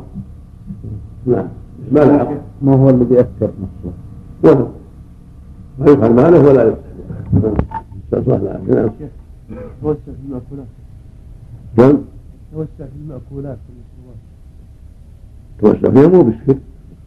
[1.26, 1.48] نعم.
[1.92, 3.92] ما له ما هو الذي يأثر نفسه؟
[4.44, 4.66] ولا.
[5.78, 6.74] ما يفعل ماله ولا
[8.12, 9.70] الله العافية نعم.
[9.82, 10.66] توسع في المأكولات.
[11.78, 11.98] نعم
[12.52, 13.58] توسع في المأكولات
[15.60, 16.58] توسع فيها مو بالشرك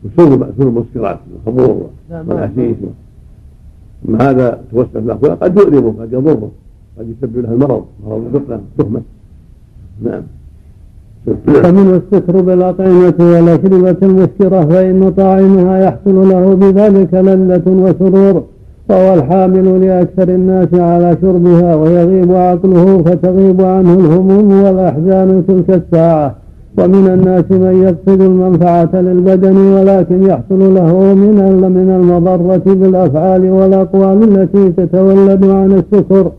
[0.06, 2.78] وشرب شرب المسكرات الخمور والعشيش
[4.10, 6.52] أما هذا توسع في الأخلاق قد يؤلمه قد يضره
[6.98, 9.02] قد يسبب له المرض مرض الفقه تهمة.
[10.04, 10.24] نعم.
[11.46, 18.44] فمن السكر بالأطعمة والأشربة المسكرة فإن طاعمها يحصل له بذلك لذة وسرور
[18.90, 26.36] فهو الحامل لأكثر الناس على شربها ويغيب عقله فتغيب عنه الهموم والأحزان تلك الساعة.
[26.78, 31.36] ومن الناس من يقصد المنفعة للبدن ولكن يحصل له من
[31.76, 36.32] من المضرة بالأفعال والأقوال التي تتولد عن السكر.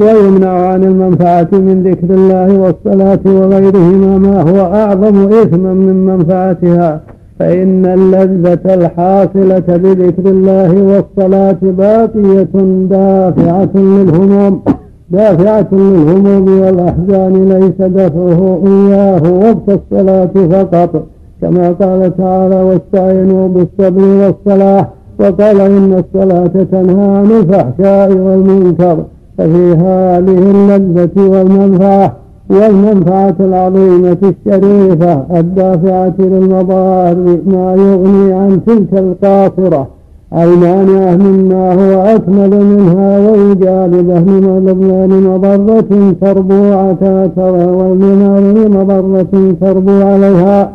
[0.00, 7.00] ويمنع عن المنفعة من ذكر الله والصلاة وغيرهما ما هو أعظم إثما من منفعتها.
[7.38, 12.54] فإن اللذة الحاصلة بذكر الله والصلاة باقية
[12.90, 14.62] دافعة للهموم.
[15.10, 21.02] دافعة للهموم والأحزان ليس دفعه إياه وقت الصلاة فقط.
[21.40, 24.88] كما قال تعالى واستعينوا بالصبر والصلاة.
[25.20, 29.04] وقال إن الصلاة تنهى عن الفحشاء والمنكر.
[29.38, 32.16] ففي هذه اللذة والمنفعة
[32.50, 37.14] والمنفعة العظيمة الشريفة الدافعة للمضار
[37.46, 39.88] ما يغني عن تلك القاصرة.
[40.32, 50.72] المانعة مما هو أكمل منها ويجالبه من مضرة تربو عتاتها ومن مضرة تربو عليها.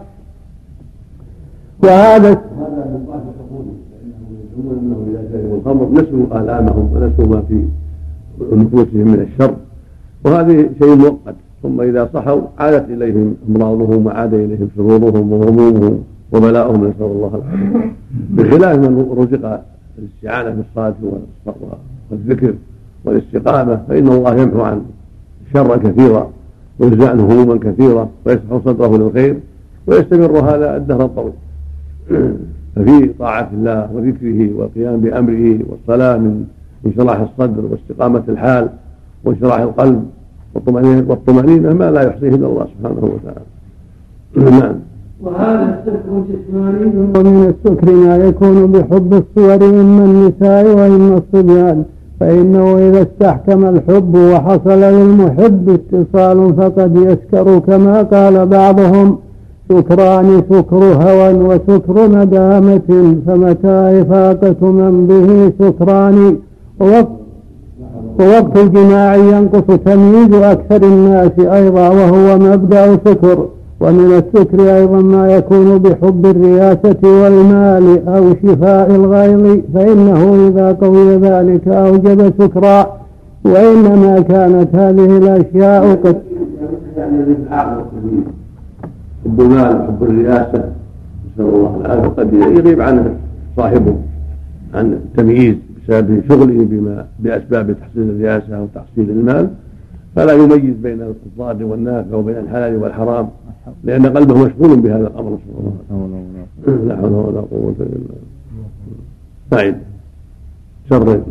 [1.84, 2.38] وهذا هذا
[2.92, 3.02] من
[5.32, 5.88] شربوا الخمر.
[5.92, 7.64] نسوا آلامهم ونسوا ما في
[8.52, 9.54] نفوسهم من الشر.
[10.26, 11.36] وهذه شيء مؤقت.
[11.64, 17.96] ثم إذا صحوا عادت إليهم أمراضهم وعاد إليهم شرورهم وهمومهم وبلاؤهم نسأل الله العافية.
[18.30, 19.62] بخلاف من رزق
[20.00, 20.96] الاستعانة بالصلاة
[22.12, 22.54] والذكر
[23.06, 24.82] والاستقامة فإن الله يمحو عنه
[25.54, 26.30] شرا كثيرا
[26.80, 29.40] وينزع عنه هموما كثيرة ويسحو صدره للخير
[29.88, 31.34] ويستمر هذا الدهر الطويل.
[32.76, 36.46] ففي طاعة الله وذكره والقيام بأمره والصلاة من
[36.86, 38.70] انشراح الصدر واستقامة الحال
[39.26, 40.04] وانشراح القلب
[40.56, 43.46] والطمأنينة والطمأنينة ما لا يحصيه إلا الله سبحانه وتعالى.
[44.60, 44.76] نعم.
[45.24, 51.84] وهذا السكر جسماني ومن السكر ما يكون بحب الصور إما النساء وإما الصبيان
[52.20, 59.18] فإنه إذا استحكم الحب وحصل للمحب اتصال فقد يسكر كما قال بعضهم
[59.70, 66.38] سكران سكر هوى وسكر ندامة فمتى إفاقة من به سكران
[66.80, 67.08] وقت
[68.20, 73.48] ووقت الجماع ينقص تمييز أكثر الناس أيضا وهو مبدأ سكر
[73.82, 81.68] ومن السكر أيضا ما يكون بحب الرياسة والمال أو شفاء الغيظ فإنه إذا قوي ذلك
[81.68, 83.00] أوجب سكرا
[83.46, 86.22] وإنما كانت هذه الأشياء قد
[89.26, 90.64] حب المال حب الرياسة
[91.40, 92.08] نسأل الله العافية.
[92.08, 93.14] قد يغيب عنه
[93.58, 93.96] صاحبه
[94.74, 95.56] عن التمييز
[95.90, 99.50] بسبب شغله بما بأسباب تحصيل الرياسه أو تحصيل المال
[100.16, 103.30] فلا يميز بين الضار والنافع وبين الحلال والحرام
[103.84, 105.38] لأن قلبه مشغول بهذا الأمر.
[106.62, 108.16] نسال الله لا حول ولا قوة إلا بالله.
[109.52, 109.76] سعيد
[110.90, 111.22] شر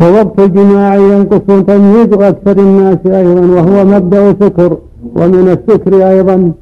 [0.00, 4.78] ووقت الجماع ينقص تمييز أكثر الناس أيضا وهو مبدأ سكر
[5.16, 6.52] ومن السكر أيضا.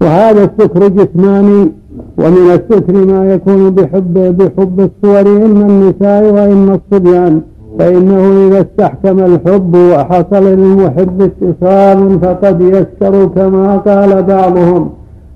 [0.00, 1.72] وهذا السكر جسماني
[2.18, 7.40] ومن السكر ما يكون بحب بحب الصور إما النساء وإما الصبيان.
[7.78, 14.90] فإنه إذا استحكم الحب وحصل للمحب اتصال فقد يسكر كما قال بعضهم.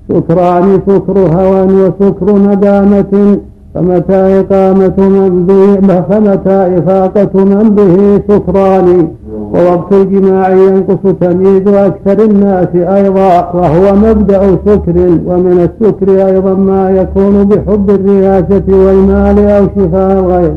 [0.09, 3.39] سكران سكر هوى وسكر ندامة.
[3.75, 9.09] فمتى إقامة من به فمتى إفاقة من به سكران
[9.55, 17.45] ووقت الجماع ينقص تمييز أكثر الناس أيضا وهو مبدأ سكر ومن السكر أيضا ما يكون
[17.45, 20.53] بحب الرياسة والمال أو شفاء الغير.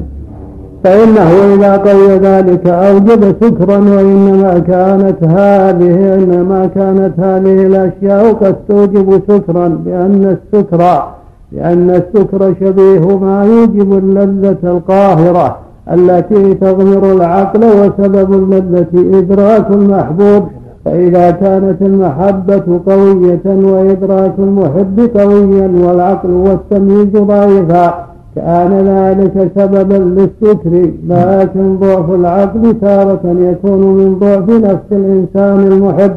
[0.84, 9.22] فإنه إذا قوي ذلك أوجب سكرا وإنما كانت هذه إنما كانت هذه الأشياء قد توجب
[9.28, 11.04] سكرا لأن السكر
[11.52, 15.58] لأن السكر شبيه ما يوجب اللذة القاهرة
[15.94, 20.44] التي تغمر العقل وسبب اللذة إدراك المحبوب.
[20.86, 28.06] فإذا كانت المحبة قوية وإدراك المحب قويا والعقل والتمييز ضعيفا
[28.36, 30.92] كان ذلك سببا للسكر.
[31.10, 36.12] لكن ضعف العقل تارة يكون من ضعف نفس الإنسان المحب.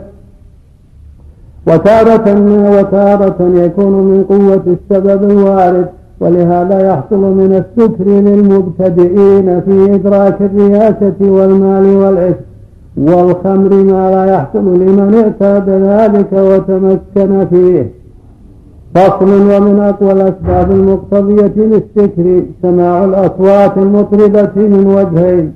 [1.67, 2.27] وتارة
[2.79, 5.87] وتارة يكون من قوة السبب الوارد
[6.21, 12.41] ولهذا يحصل من السكر للمبتدئين في إدراك الرياسة والمال والعفق
[12.97, 17.91] والخمر ما لا يحصل لمن اعتاد ذلك وتمكن فيه.
[18.95, 25.53] فصل ومن أقوى الأسباب المقتضية للسكر سماع الأصوات المطربة من وجهين.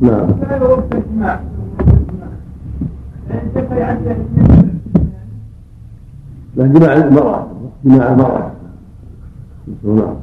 [0.00, 0.26] نعم
[6.56, 7.46] لا جماع المرأة
[7.84, 8.50] جماع المرأة
[9.84, 10.14] نعم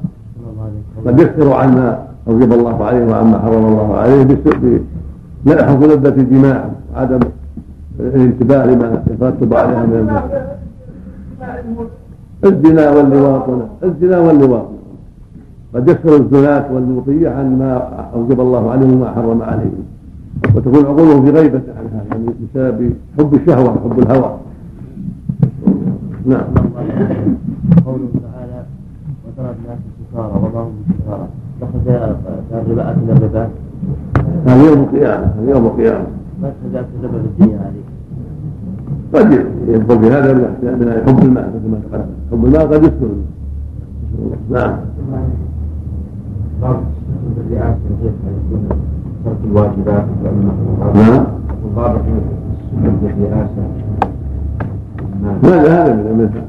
[1.05, 7.19] قد يكثر عما أوجب الله عليه وعما حرم الله عليه بحب لذة الجماع وعدم
[7.99, 10.19] الانتباه لما يترتب عليها من
[12.43, 13.43] الزنا واللواط
[13.83, 14.76] الزنا واللواط
[15.77, 17.73] قد يكثر الزناة والمطية عن ما
[18.13, 19.83] أوجب الله عليهم وما حرم عليهم
[20.55, 24.37] وتكون عقولهم في غيبة عن هذا يعني بسبب حب الشهوة وحب الهوى.
[26.25, 26.43] نعم.
[27.85, 28.63] قوله تعالى
[29.27, 29.79] وترى الناس
[30.11, 31.27] سكارى وما هم بسكارى
[31.61, 31.79] دخل
[32.53, 33.49] الربا أكل الربا
[34.47, 36.05] هذا يوم القيامة هذا يوم القيامة.
[36.41, 37.83] ما تجعل الربا بالدنيا هذه؟
[39.13, 39.31] قد
[39.67, 42.05] يدخل في هذا من حب المال مثل ما تقدم.
[42.31, 43.09] حب المال قد يدخل.
[44.51, 44.77] نعم.
[46.61, 46.83] ترك
[49.43, 50.05] الواجبات
[50.95, 51.25] نعم.
[51.65, 52.01] وضابط
[53.03, 53.67] الرئاسة
[55.43, 56.43] هذا هذا من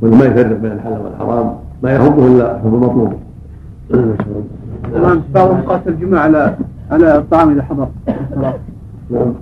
[0.00, 3.12] وإنه ما يفرق بين الحلال والحرام ما يحبه إلا حب المطلوب
[4.94, 6.56] نعم بعضهم قاس الجماع على
[6.90, 7.88] على الطعام إذا حضر.
[9.10, 9.34] نعم.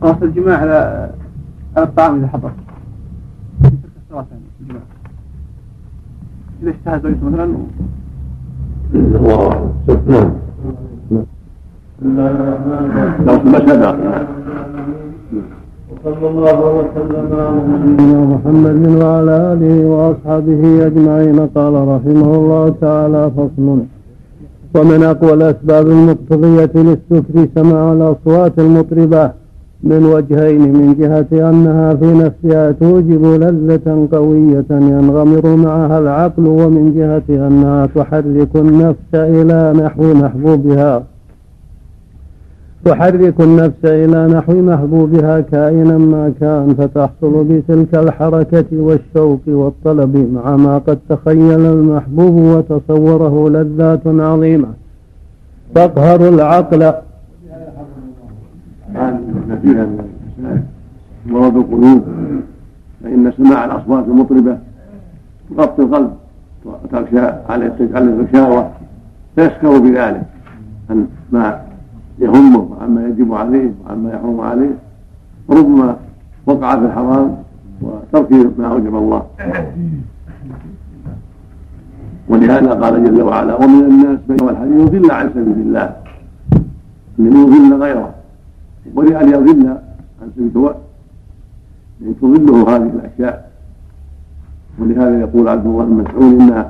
[0.00, 1.10] قاس الجماع على
[1.76, 2.50] على الطعام إذا حضر.
[3.62, 4.82] الصلاة يعني الجماع
[6.62, 7.54] إذا زوجته مثلا
[8.94, 9.48] الله
[15.90, 21.38] وصلى الله وسلم على نبينا محمد وعلى آله وأصحابه أجمعين.
[21.56, 23.66] قال رحمه الله تعالى فصل
[24.76, 29.24] ومن أقوى الأسباب المقتضية للسكر سماع الأصوات المطربة.
[29.82, 37.46] من وجهين من جهة أنها في نفسها توجب لذة قوية ينغمر معها العقل ومن جهة
[37.46, 41.02] أنها تحرك النفس إلى نحو محبوبها.
[42.84, 50.78] تحرك النفس إلى نحو محبوبها كائنا ما كان فتحصل بتلك الحركة والشوق والطلب مع ما
[50.78, 54.68] قد تخيل المحبوب وتصوره لذات عظيمة.
[55.74, 56.92] تقهر العقل
[59.64, 60.08] من
[61.26, 62.04] مرض القلوب.
[63.02, 64.58] فإن سماع الأصوات المطربة
[65.50, 66.12] تغطي القلب
[66.64, 68.70] وتغشى عليه تجعل الغشاوة
[69.36, 70.22] فيسكر بذلك.
[70.90, 71.60] عن ما
[72.18, 74.74] يهمه وعما يجب عليه وعما يحرم عليه
[75.48, 75.96] وربما
[76.46, 77.36] وقع في الحرام
[77.82, 79.22] وترك ما أوجب الله.
[82.28, 85.96] ولهذا قال جل وعلا ومن الناس والحديث يضل عن سبيل الله
[87.18, 88.14] من يضل غيره.
[88.94, 89.68] ولأن يضل
[90.22, 90.74] عن سبيل الله
[92.00, 93.50] يعني تضله هذه الأشياء.
[94.78, 96.64] ولهذا يقول عبد الله بن مسعود إن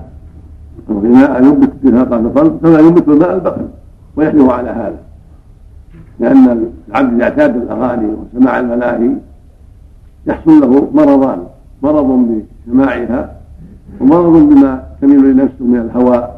[0.91, 3.69] الغناء ينبت ارهاق القلب كما ينبت الماء البخل
[4.17, 4.99] ويحلو على هذا.
[6.21, 9.11] لأن العبد إذا اعتاد الأغاني وسماع الملاهي
[10.27, 11.39] يحصل له مرضان
[11.83, 13.33] مرض بسماعها
[14.01, 16.29] ومرض بما تميل لنفسه من الهوى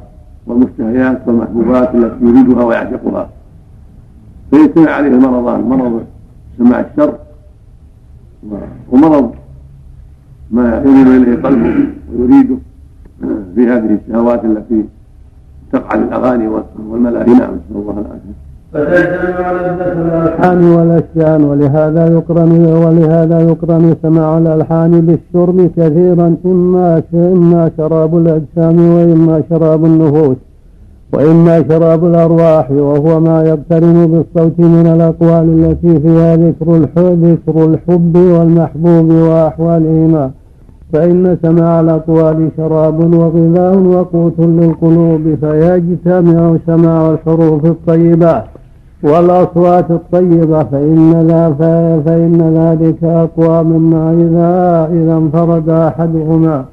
[0.46, 3.28] والمشتهيات والمحبوبات التي يريدها ويعشقها.
[4.50, 6.00] فيجتمع عليه المرضان مرض
[6.58, 7.14] سماع الشر.
[8.92, 9.30] ومرض
[10.50, 11.74] ما يميل إليه قلبه
[12.16, 12.56] ويريده
[13.54, 14.84] في هذه الشهوات التي
[15.72, 16.48] تقع للأغاني
[16.88, 17.34] والملاهي.
[17.34, 18.50] نعم نسأل الله العافية.
[18.74, 29.42] الألحان والأشيان ولهذا يقرن ولهذا يقرن سماع الألحان بالشرب كثيرا إما إما شراب الأجسام وإما
[29.50, 30.36] شراب النفوس.
[31.12, 38.16] وإما شراب الأرواح وهو ما يقترن بالصوت من الأقوال التي فيها ذكر الحب ذكر الحب
[38.16, 40.30] والمحبوب وأحوالهما.
[40.92, 48.44] فإن سماع الأقوال شراب وغذاء وقوت للقلوب فيجتمع سماع الحروف الطيبات
[49.02, 50.62] والأصوات الطيبة.
[50.62, 51.54] فإن ذا
[52.06, 56.64] فإن ذلك أقوى مما إذا إذا انفرد أحدهما.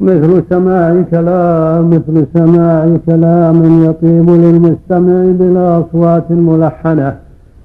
[0.00, 7.14] مثل سماع كلام مثل سماع كلام يطيب للمستمع بالأصوات الملحنة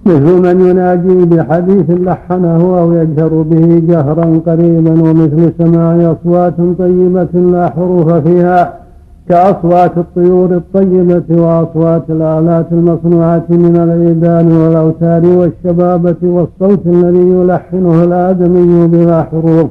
[0.06, 7.70] مثل من يناجي بحديث لحنه أو يجهر به جهرا قريبا ومثل سماع أصوات طيبة لا
[7.70, 8.74] حروف فيها
[9.30, 19.24] كأصوات الطيور الطيبة وأصوات الآلات المصنوعة من العيدان والأوتار والشبابة والصوت الذي يلحنه الآدمي بلا
[19.24, 19.68] حروف.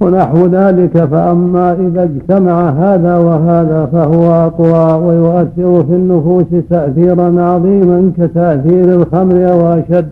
[0.00, 8.94] ونحو ذلك فأما إذا اجتمع هذا وهذا فهو أقوى ويؤثر في النفوس تأثيرا عظيما كتأثير
[8.94, 10.08] الخمر أو أشد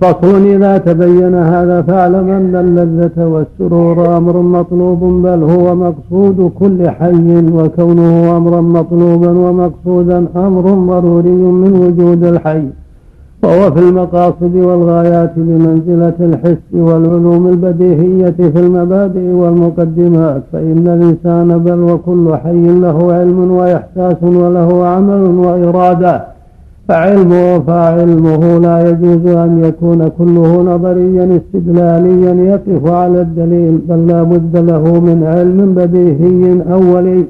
[0.00, 7.50] فصل إذا تبين هذا فاعلم أن اللذة والسرور أمر مطلوب بل هو مقصود كل حي
[7.52, 12.81] وكونه أمرا مطلوبا ومقصودا أمر ضروري من وجود الحي.
[13.42, 22.36] وهو في المقاصد والغايات بمنزلة الحس والعلوم البديهية في المبادئ والمقدمات فإن الإنسان بل وكل
[22.36, 26.24] حي له علم وإحساس وله عمل وإرادة
[26.88, 34.56] فعلمه فعلمه لا يجوز أن يكون كله نظريا استدلاليا يقف على الدليل بل لا بد
[34.56, 37.24] له من علم بديهي أولي.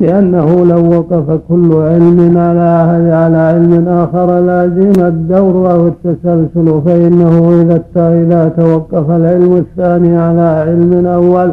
[0.00, 2.68] لأنه لو وقف كل علم على
[3.12, 11.06] على علم آخر لازم الدور أو التسلسل فإنه إذا إذا توقف العلم الثاني على علم
[11.06, 11.52] أول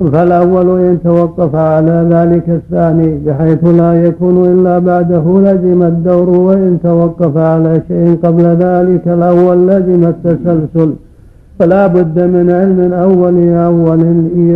[0.00, 7.36] فالأول إن توقف على ذلك الثاني بحيث لا يكون إلا بعده لزم الدور وإن توقف
[7.36, 10.92] على شيء قبل ذلك الأول لزم التسلسل.
[11.58, 14.02] فلا بد من علم أول أول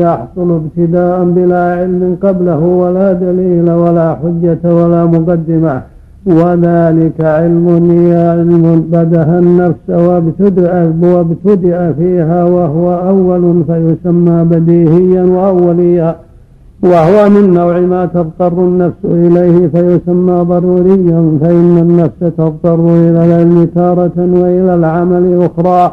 [0.03, 5.83] يحصل ابتداء بلا علم قبله ولا دليل ولا حجة ولا مقدمة.
[6.27, 7.69] وذلك علم
[8.13, 10.85] علم بدها النفس وابتدأ
[11.99, 16.17] فيها وهو أول فيسمى بديهيا وأوليا.
[16.83, 24.17] وهو من نوع ما تضطر النفس إليه فيسمى ضروريا فإن النفس تضطر إلى العلم تارة
[24.17, 25.93] وإلى العمل أخرى.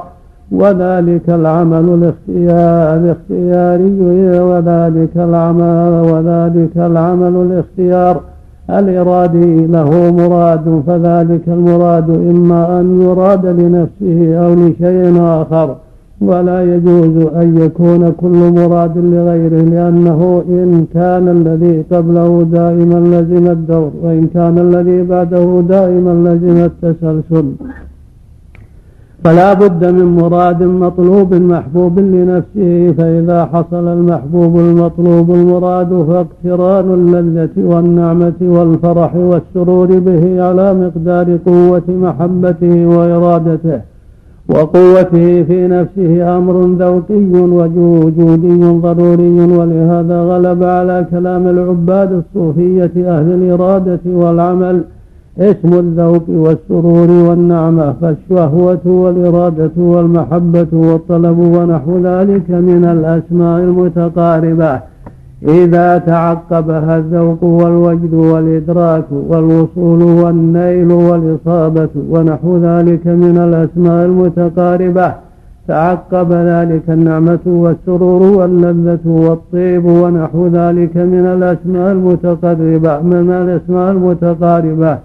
[0.52, 8.22] وذلك العمل الاختيار الاختياري وذلك العمل وذلك العمل الاختيار
[8.70, 15.76] الإرادي له مراد فذلك المراد إما أن يراد لنفسه أو لشيء آخر.
[16.22, 23.92] ولا يجوز أن يكون كل مراد لغيره لأنه إن كان الذي قبله دائما لزم الدور
[24.04, 27.46] وإن كان الذي بعده دائما لزم التسلسل.
[29.28, 38.40] فلا بد من مراد مطلوب محبوب لنفسه فإذا حصل المحبوب المطلوب المراد فاقتران اللذة والنعمة
[38.42, 43.80] والفرح والسرور به على مقدار قوة محبته وإرادته
[44.50, 47.32] وقوته في نفسه أمر ذوقي
[48.04, 54.82] وجودي ضروري ولهذا غلب على كلام العباد الصوفية أهل الإرادة والعمل
[55.40, 64.80] اسم الذوق والسرور والنعمة فالشهوة والإرادة والمحبة والطلب ونحو ذلك من الأسماء المتقاربة.
[65.44, 75.14] إذا تعقبها الذوق والوجد والإدراك والوصول والنيل والإصابة ونحو ذلك من الأسماء المتقاربة
[75.68, 84.98] تعقب ذلك النعمة والسرور واللذة والطيب ونحو ذلك من الأسماء المتقربة من الأسماء المتقاربة.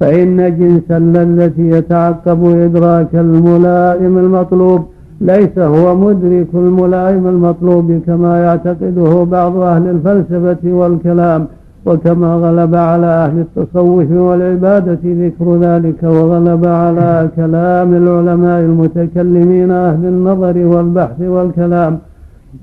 [0.00, 4.80] فإن جنس اللذة يتعقب إدراك الملائم المطلوب
[5.20, 11.46] ليس هو مدرك الملائم المطلوب كما يعتقده بعض أهل الفلسفة والكلام
[11.86, 20.56] وكما غلب على أهل التصوف والعبادة ذكر ذلك وغلب على كلام العلماء المتكلمين أهل النظر
[20.66, 21.98] والبحث والكلام.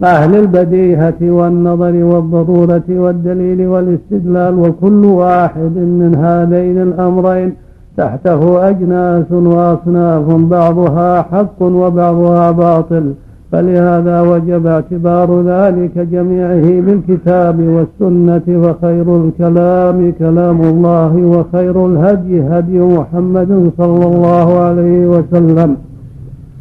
[0.04, 7.54] أهل البديهة والنظر والضرورة والدليل والاستدلال وكل واحد من هذين الأمرين
[7.98, 13.14] تحته أجناس وأصناف بعضها حق وبعضها باطل.
[13.52, 23.72] فلهذا وجب اعتبار ذلك جميعه بالكتاب والسنة وخير الكلام كلام الله وخير الهدي هدي محمد
[23.78, 25.78] صلى الله عليه وسلم.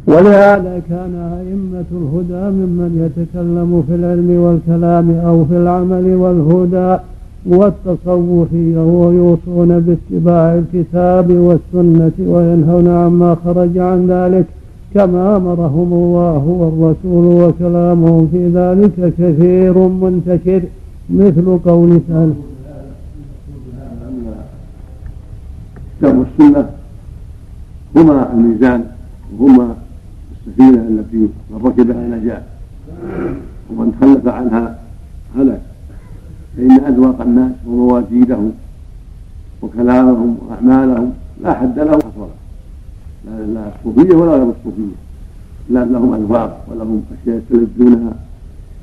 [0.07, 6.97] ولهذا كان أئمة الهدى ممن يتكلم في العلم والكلام أو في العمل والهدى
[7.45, 14.45] والتصوف ويوصون باتباع الكتاب والسنة وينهون عما خرج عن ذلك
[14.93, 20.61] كما أمرهم الله والرسول وكلامهم في ذلك كثير منتشر
[21.09, 22.33] مثل قول تعالى
[25.93, 26.69] الكتاب والسنة
[27.95, 28.83] هما الميزان
[29.39, 29.75] وهما
[30.47, 31.17] السفينة التي
[31.49, 32.43] من ركبها نجا
[33.69, 34.79] ومن تخلف عنها
[35.37, 35.61] هلك.
[36.57, 38.51] فإن أذواق الناس ومواجيدهم
[39.61, 41.13] وكلامهم وأعمالهم
[41.43, 42.27] لا حد له حصر
[43.25, 44.95] لا لا الصوفية ولا غير الصوفية
[45.69, 48.13] لا لهم أذواق ولهم أشياء يستلذونها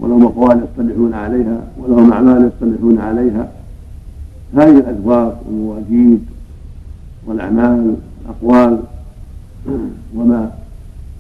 [0.01, 3.49] ولهم أقوال يصطلحون عليها ولهم أعمال يصطلحون عليها.
[4.55, 6.25] هذه الأذواق والمواجيد
[7.27, 7.97] والأعمال
[8.27, 8.81] والأقوال
[10.17, 10.51] وما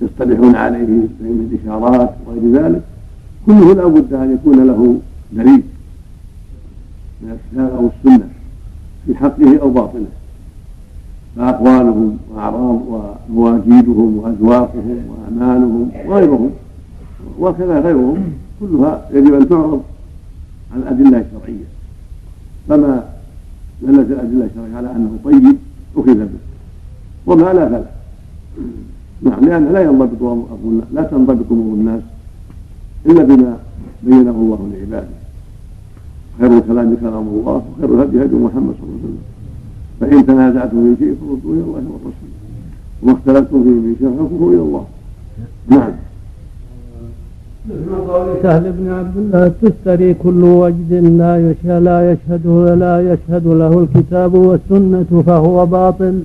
[0.02, 0.86] يصطلحون عليه
[1.20, 2.82] من الإشارات وغير ذلك
[3.46, 5.00] كله لا بد أن يكون له
[5.32, 5.62] دليل
[7.22, 8.28] من الكتاب أو السنة
[9.06, 10.06] في حقه أو باطله
[11.36, 12.80] فأقوالهم وأعراض
[13.30, 16.50] ومواجيدهم وأذواقهم وأعمالهم وغيرهم
[17.38, 19.82] وكذا غيرهم كلها يجب أن تعرض
[20.72, 21.64] على الأدلة الشرعية.
[22.68, 23.04] فما
[23.82, 25.56] دلت الأدلة الشرعية على أنه طيب
[25.96, 26.28] أخذ به.
[27.26, 27.84] وما لا فلا.
[29.22, 30.38] نعم لأن لا ينضبط
[30.94, 32.02] لا تنضبط أمور الناس
[33.06, 33.56] إلا بما
[34.02, 35.16] بينه الله لعباده.
[36.40, 39.24] خير الكلام كلام الله وخير الهدي هدي محمد صلى الله عليه وسلم.
[40.00, 42.30] فإن تنازعتم في شيء فردوه إلى الله والرسول.
[43.02, 44.84] وما اختلفتم فيه من شيء فحكمه إلى الله.
[45.68, 45.92] نعم.
[48.42, 52.46] سهل بن عبد الله تشتري كل وجد لا يشهد لا يشهد
[52.84, 56.22] لا يشهد له الكتاب والسنة فهو باطل.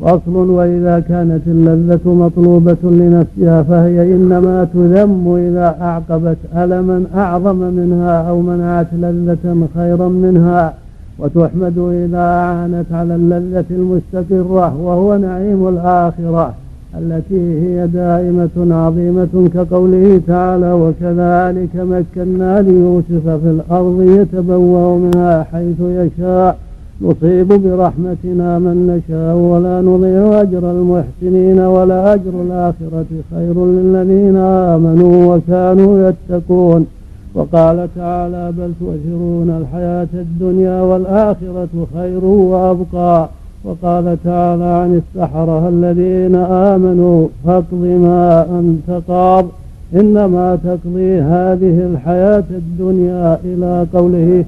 [0.00, 8.40] وأصل وإذا كانت اللذة مطلوبة لنفسها فهي إنما تذم إذا أعقبت ألما أعظم منها أو
[8.40, 10.74] منعت لذة خيرا منها
[11.18, 16.54] وتحمد إذا أعانت على اللذة المستقرة وهو نعيم الآخرة
[16.98, 26.58] التي هي دائمة عظيمة كقوله تعالى وكذلك مكنا ليوسف في الأرض يتبوأ منها حيث يشاء
[27.02, 36.08] نصيب برحمتنا من نشاء ولا نضيع أجر المحسنين ولا أجر الآخرة خير للذين آمنوا وكانوا
[36.08, 36.86] يتقون.
[37.34, 43.28] وقال تعالى بل تؤثرون الحياة الدنيا والآخرة خير وأبقى.
[43.64, 49.46] وقال تعالى عن السحرة الذين آمنوا فاقض ما أنت قاض.
[49.94, 54.44] إنما تقضي هذه الحياة الدنيا إلى قوله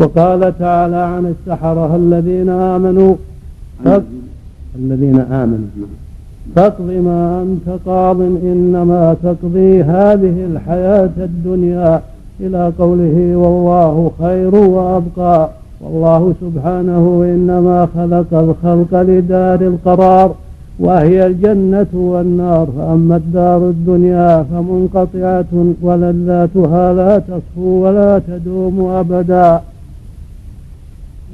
[0.00, 3.14] وقال تعالى عن السحرة الذين آمنوا
[4.78, 5.66] الذين آمنوا.
[6.56, 12.00] فاقض ما أنت قاض إنما تقضي هذه الحياة الدنيا
[12.40, 15.50] إلى قوله والله خير وأبقى.
[15.80, 20.34] والله سبحانه إنما خلق الخلق لدار القرار
[20.78, 22.66] وهي الجنة والنار.
[22.76, 29.60] فأما الدار الدنيا فمنقطعة ولذاتها لا تصفو ولا تدوم أبدا.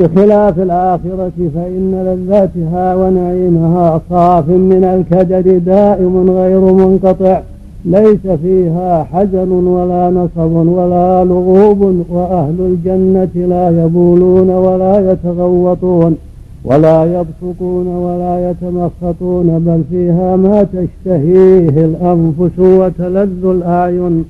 [0.00, 7.40] بخلاف الآخرة فإن لذاتها ونعيمها صاف من الكدر دائم غير منقطع
[7.84, 16.16] ليس فيها حزن ولا نصب ولا لغوب وأهل الجنة لا يبولون ولا يتغوطون
[16.64, 24.24] ولا يبصقون ولا يتمخطون بل فيها ما تشتهيه الأنفس وتلذ الأعين.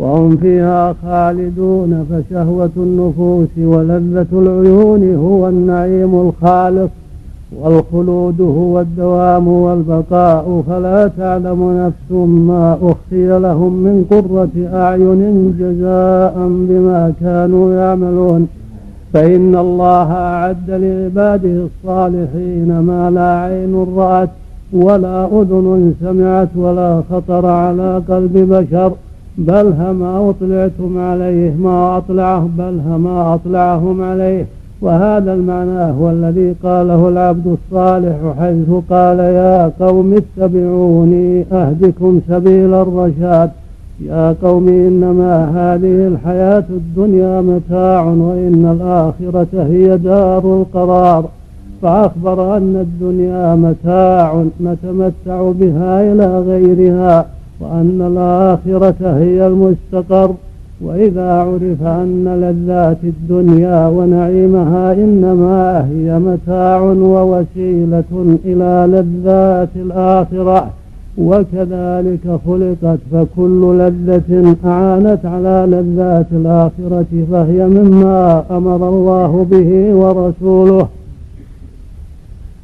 [0.00, 6.90] وهم فيها خالدون فشهوة النفوس ولذة العيون هو النعيم الخالص
[7.60, 10.62] والخلود هو الدوام والبقاء.
[10.68, 16.34] فلا تعلم نفس ما أخفي لهم من قرة أعين جزاء
[16.68, 18.48] بما كانوا يعملون.
[19.12, 24.30] فإن الله أعد لعباده الصالحين ما لا عين رأت
[24.72, 28.92] ولا أذن سمعت ولا خطر على قلب بشر.
[29.40, 34.46] بل ما أطلعتم عليه ما أطلعه بل ما أطلعهم عليه.
[34.82, 43.50] وهذا المعنى هو الذي قاله العبد الصالح حيث قال يا قوم اتبعوني أهدكم سبيل الرشاد.
[44.04, 51.24] يا قوم إنما هذه الحياة الدنيا متاع وإن الآخرة هي دار القرار.
[51.82, 57.26] فأخبر أن الدنيا متاع نتمتع بها إلى غيرها.
[57.60, 60.34] وأن الآخرة هي المستقر
[60.84, 70.70] وإذا عرف أن لذات الدنيا ونعيمها إنما هي متاع ووسيلة إلى لذات الآخرة
[71.18, 80.88] وكذلك خلقت فكل لذة أعانت على لذات الآخرة فهي مما أمر الله به ورسوله.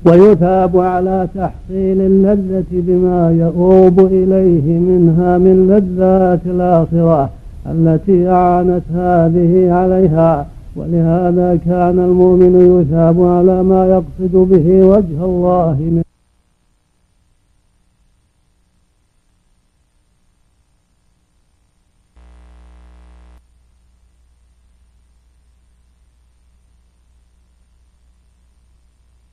[0.05, 7.31] ويثاب على تحصيل اللذة بما يؤوب إليه منها من لذات الآخرة
[7.67, 10.47] التي أعانت هذه عليها.
[10.77, 16.03] ولهذا كان المؤمن يثاب على ما يقصد به وجه الله من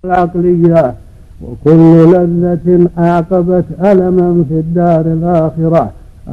[0.05, 0.93] العقلية.
[1.41, 5.91] وكل لذة أعقبت ألما في الدار الآخرة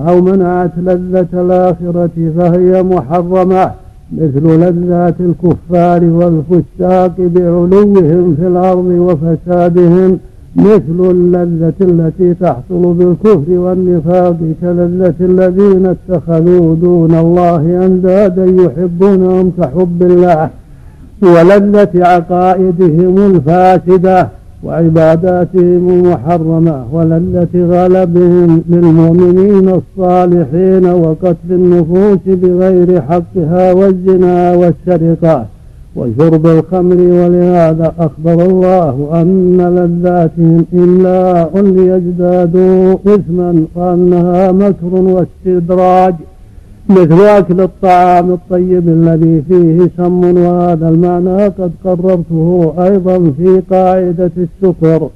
[0.08, 3.70] أو منعت لذة الآخرة فهي محرمة.
[4.12, 10.18] مثل لذات الكفار والفساق بعلوهم في الأرض وفسادهم.
[10.56, 20.50] مثل اللذة التي تحصل بالكفر والنفاق كلذة الذين اتخذوا دون الله أندادا يحبونهم كحب الله.
[21.22, 24.28] ولذة عقائدهم الفاسدة
[24.64, 35.46] وعباداتهم المحرمة ولذة غلبهم للمؤمنين الصالحين وقتل النفوس بغير حقها والزنا والسرقة
[35.96, 46.14] وشرب الخمر ولهذا أخبر الله أن لذاتهم إلا ليزدادوا إثما وأنها مكر واستدراج
[46.90, 55.08] مثل أكل الطعام الطيب الذي فيه سم وهذا المعنى قد قررته أيضا في قاعدة السكر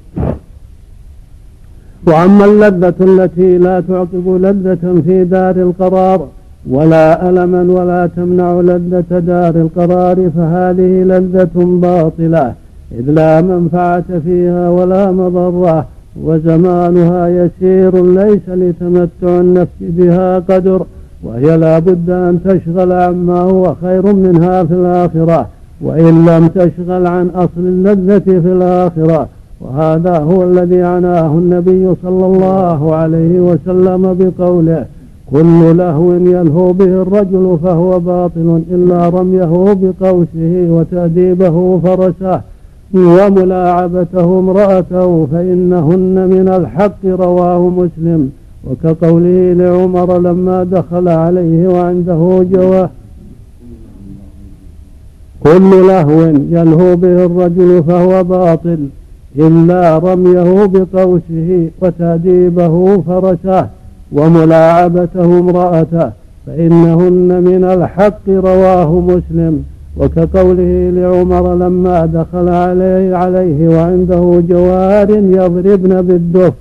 [2.07, 6.27] وأما اللذة التي لا تعقب لذة في دار القرار
[6.69, 12.53] ولا ألما ولا تمنع لذة دار القرار فهذه لذة باطلة
[12.91, 15.85] إذ لا منفعة فيها ولا مضرة
[16.23, 20.85] وزمانها يسير ليس لتمتع النفس بها قدر.
[21.23, 25.47] وهي لا بد أن تشغل عما هو خير منها في الآخرة
[25.81, 29.27] وإن لم تشغل عن أصل اللذة في الآخرة.
[29.61, 34.85] وهذا هو الذي عناه النبي صلى الله عليه وسلم بقوله
[35.31, 42.41] كل لهو يلهو به الرجل فهو باطل إلا رميه بقوسه وتأديبه فرسه
[42.93, 48.31] وملاعبته امرأته فإنهن من الحق رواه مسلم.
[48.69, 52.89] وكقوله لعمر لما دخل عليه وعنده جواه
[55.43, 58.87] كل لهو يلهو به الرجل فهو باطل
[59.37, 63.67] إلا رميه بقوسه وتأديبه فرسه
[64.11, 66.11] وملاعبته امرأته
[66.47, 69.63] فإنهن من الحق رواه مسلم
[69.97, 76.53] وكقوله لعمر لما دخل عليه, عليه وعنده جوار يضربن بالدف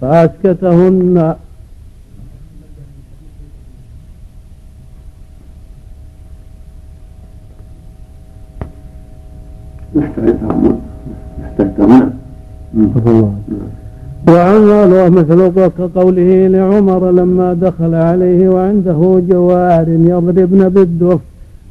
[0.00, 1.34] فأسكتهن
[9.96, 10.34] يحتاج
[11.42, 12.10] يحتاج تمام
[14.28, 21.20] وعمله مثل كقوله لعمر لما دخل عليه وعنده جوار يضربن بالدف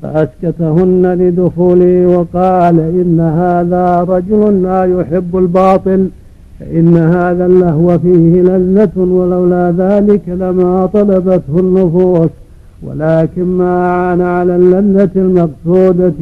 [0.01, 6.09] فأسكتهن لدخوله وقال إن هذا رجل لا يحب الباطل
[6.59, 12.30] فإن هذا اللهو فيه لذة ولولا ذلك لما طلبته النفوس
[12.84, 16.13] ولكن ما عان على اللذة المقصودة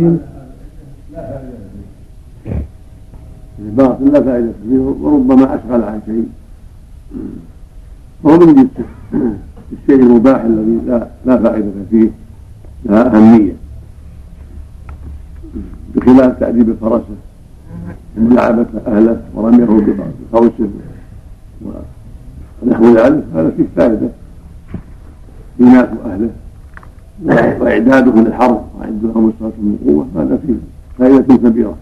[3.66, 6.30] الباطل لا فائدة فيه وربما أشغل عن شيء.
[8.24, 8.68] وهو من
[9.72, 12.10] الشيء المباح الذي لا لا فائدة فيه
[12.86, 13.54] لا أهمية.
[15.96, 17.16] بخلاف تأديب فرسه
[18.18, 19.66] وملاعبة أهله ورميه
[20.32, 20.70] بقوسه
[22.64, 24.10] ونحو ذلك هذا فيه فائدة.
[25.62, 26.30] إيناس أهله
[27.60, 30.54] وإعدادهم للحرب وأعد لهم الصلاة من قوة هذا فيه
[31.00, 31.76] فائدة كبيرة.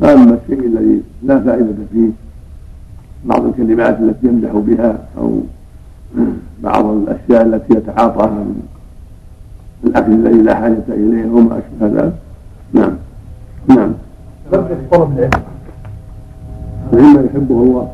[0.00, 2.08] فأما الشيء الذي لا فائدة فيه
[3.24, 5.40] بعض الكلمات التي يمدح بها أو
[6.62, 8.62] بعض الأشياء التي يتعاطاها من
[9.84, 12.14] الأكل الذي لا حاجة إليه وما أشبه ذلك.
[12.72, 12.92] نعم.
[13.68, 13.92] نعم.
[14.52, 15.30] طلب العلم
[16.92, 17.92] مما يحبه الله.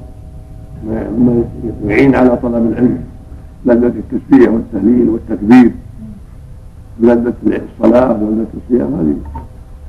[0.86, 1.44] مما
[1.86, 2.98] يعين على طلب العلم.
[3.64, 5.72] لذة التسبيح والتهليل والتكبير.
[7.00, 9.16] لذة الصلاة ولذة الصيام هذه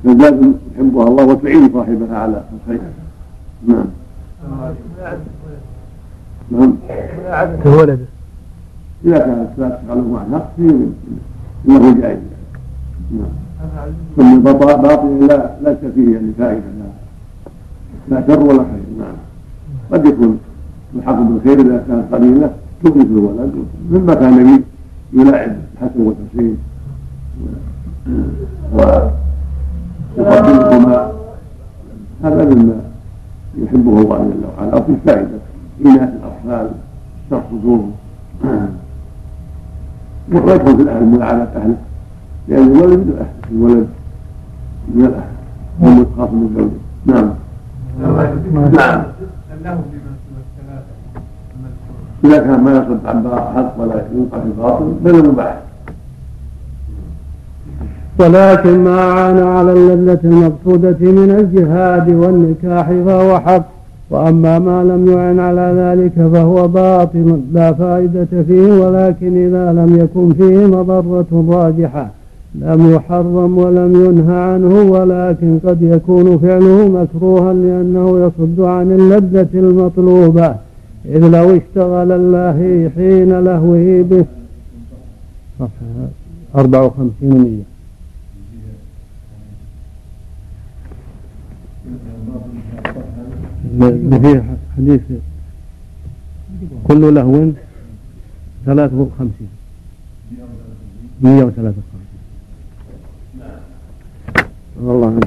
[0.04, 2.80] لازم يحبها الله وتعين صاحبها على الخير.
[3.66, 3.84] نعم.
[6.52, 6.72] نعم.
[7.62, 7.98] كولده.
[9.04, 10.58] إذا كانت لا تشغله عن حق
[11.68, 12.18] إنه جائز.
[13.10, 13.32] نعم.
[14.16, 18.98] ثم باطل لا ليس فيه يعني فائدة لا لا شر ولا خير.
[18.98, 19.16] نعم.
[19.92, 20.38] قد يكون
[20.96, 22.50] الحق بالخير إذا كانت قليلة
[22.84, 23.54] تغني الولد
[23.90, 24.62] مما كان
[25.12, 26.56] يلاعب الحسن والحسين
[30.18, 31.12] يقدمهما
[32.24, 32.80] هذا مما
[33.58, 35.38] يحبه الله جل وعلا أو في فائدة
[35.86, 36.70] إناث الاطفال
[37.30, 37.92] شرح صدورهم
[40.30, 41.76] في الأهل ملاعنه اهله
[42.48, 43.88] لأن الولد من الأهل الولد
[44.94, 45.38] من الأهل.
[45.82, 47.30] هو متخاصم من زوجه نعم.
[48.72, 49.02] نعم.
[52.24, 55.56] إذا كان ما يصد عن حق ولا يوقع في باطل فلا مباح
[58.18, 63.68] ولكن ما عان على اللذة المقصودة من الجهاد والنكاح فهو حق
[64.10, 70.32] وأما ما لم يعن على ذلك فهو باطل لا فائدة فيه ولكن إذا لم يكن
[70.32, 72.10] فيه مضرة راجحة.
[72.54, 80.54] لم يحرم ولم ينهى عنه ولكن قد يكون فعله مكروها لأنه يصد عن اللذة المطلوبة.
[81.06, 84.24] إذ لو اشتغل الله حين لهوه به
[85.58, 86.08] صفحة
[86.56, 87.64] 54
[94.22, 94.42] في
[94.76, 95.00] حديث
[96.88, 97.48] كل لهو
[98.66, 99.48] ثلاث وخمسين
[101.22, 101.82] مية وثلاثة
[104.82, 105.20] والله.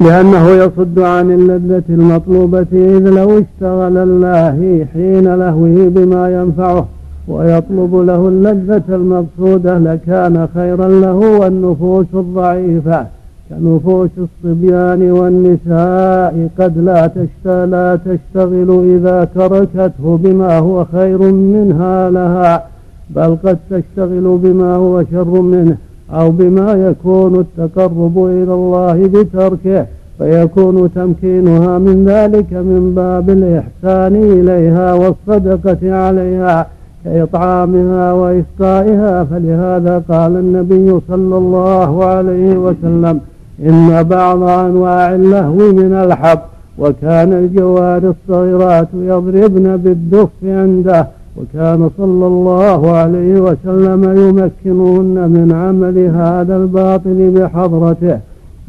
[0.00, 6.86] لأنه يصد عن اللذة المطلوبة إذ لو اشتغل الله حين لهوه بما ينفعه
[7.28, 13.06] ويطلب له اللذة المقصودة لكان خيرا له والنفوس الضعيفة.
[13.50, 17.10] كنفوس الصبيان والنساء قد لا
[17.44, 22.64] لا تشتغل إذا تركته بما هو خير منها لها
[23.10, 25.76] بل قد تشتغل بما هو شر منه
[26.10, 29.86] أو بما يكون التقرب إلى الله بتركه
[30.18, 36.66] فيكون تمكينها من ذلك من باب الإحسان إليها والصدقة عليها
[37.04, 43.20] كإطعامها وإسقائها فلهذا قال النبي صلى الله عليه وسلم
[43.64, 46.48] إن بعض أنواع اللهو من الحق
[46.78, 56.56] وكان الجوار الصغيرات يضربن بالدف عنده وكان صلى الله عليه وسلم يمكنهن من عمل هذا
[56.56, 58.18] الباطل بحضرته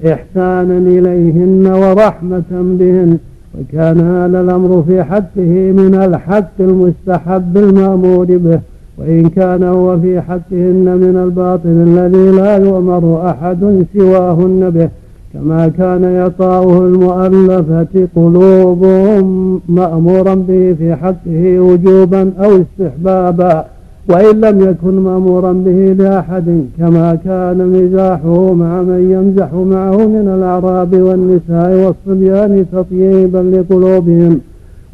[0.06, 3.18] إحسانا إليهن ورحمة بهن
[3.60, 8.60] وكان هذا الأمر في حقه من الحق المستحب المأمور به.
[8.98, 14.90] وإن كان هو في حقهن من الباطل الذي لا يؤمر أحد سواهن به
[15.34, 23.66] كما كان يطاؤه المؤلفة قلوبهم مأمورا به في حقه وجوبا أو استحبابا
[24.10, 31.02] وإن لم يكن مأمورا به لأحد كما كان مزاحه مع من يمزح معه من الأعراب
[31.02, 34.40] والنساء والصبيان تطييبا لقلوبهم.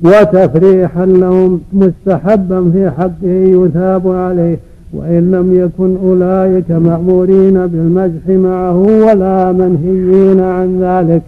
[0.04, 4.60] وتفريحا لهم مستحبا في حقه يثاب عليه
[4.94, 11.22] وإن لم يكن أولئك مأمورين بالمزح معه ولا منهيين عن ذلك.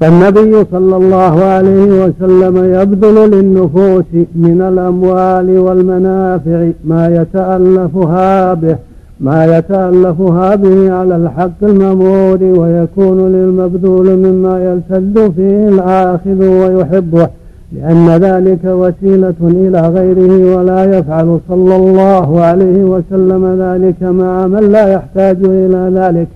[0.00, 4.04] فالنبي صلى الله عليه وسلم يبذل للنفوس
[4.34, 8.76] من الأموال والمنافع ما يتألفها به.
[9.22, 17.28] ما يتألفها به على الحق المأمور ويكون للمبذول مما يلتذ فيه الآخذ ويحبه
[17.72, 24.92] لأن ذلك وسيلة إلى غيره ولا يفعل صلى الله عليه وسلم ذلك مع من لا
[24.92, 26.28] يحتاج إلى ذلك.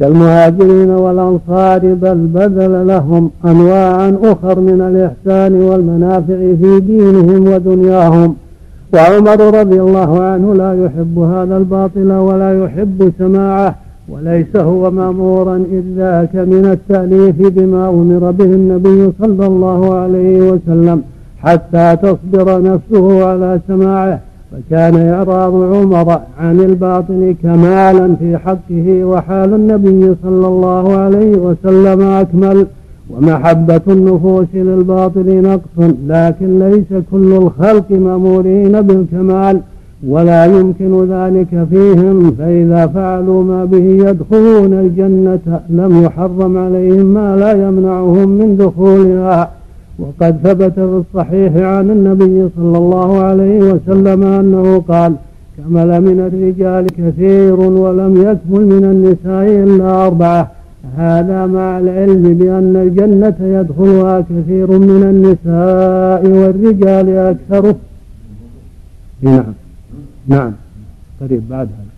[0.00, 8.34] كالمهاجرين والأنصار بل بذل لهم أنواعا أخر من الإحسان والمنافع في دينهم ودنياهم.
[8.94, 13.74] وعمر رضي الله عنه لا يحب هذا الباطل ولا يحب سماعه
[14.08, 21.02] وليس هو مأمورا إذ ذاك من التأليف بما أمر به النبي صلى الله عليه وسلم
[21.38, 24.20] حتى تصبر نفسه على سماعه
[24.52, 32.66] فكان إعراض عمر عن الباطل كمالا في حقه وحال النبي صلى الله عليه وسلم أكمل.
[33.12, 39.60] ومحبة النفوس للباطل نقص لكن ليس كل الخلق مأمورين بالكمال
[40.08, 47.52] ولا يمكن ذلك فيهم فإذا فعلوا ما به يدخلون الجنة لم يحرم عليهم ما لا
[47.68, 49.50] يمنعهم من دخولها.
[49.98, 55.14] وقد ثبت في الصحيح عن النبي صلى الله عليه وسلم أنه قال
[55.56, 60.50] كمل من الرجال كثير ولم يكمل من النساء إلا أربعة
[60.96, 67.76] هذا مع العلم بأن الجنة يدخلها كثير من النساء والرجال أكثره
[69.22, 69.54] نعم.
[70.26, 70.52] نعم.
[71.20, 71.92] قريب بعد هذا.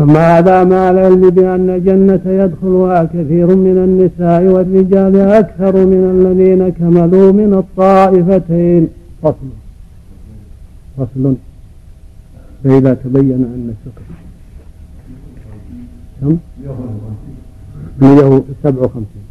[0.00, 7.32] أما هذا مع العلم بأن الجنة يدخلها كثير من النساء والرجال أكثر من الذين كملوا
[7.32, 8.88] من الطائفتين.
[9.22, 9.48] فصل.
[10.98, 11.34] فصل.
[12.64, 14.02] فإذا تبين أن السكر
[16.20, 16.38] كم؟
[18.62, 19.22] سبع وخمسين.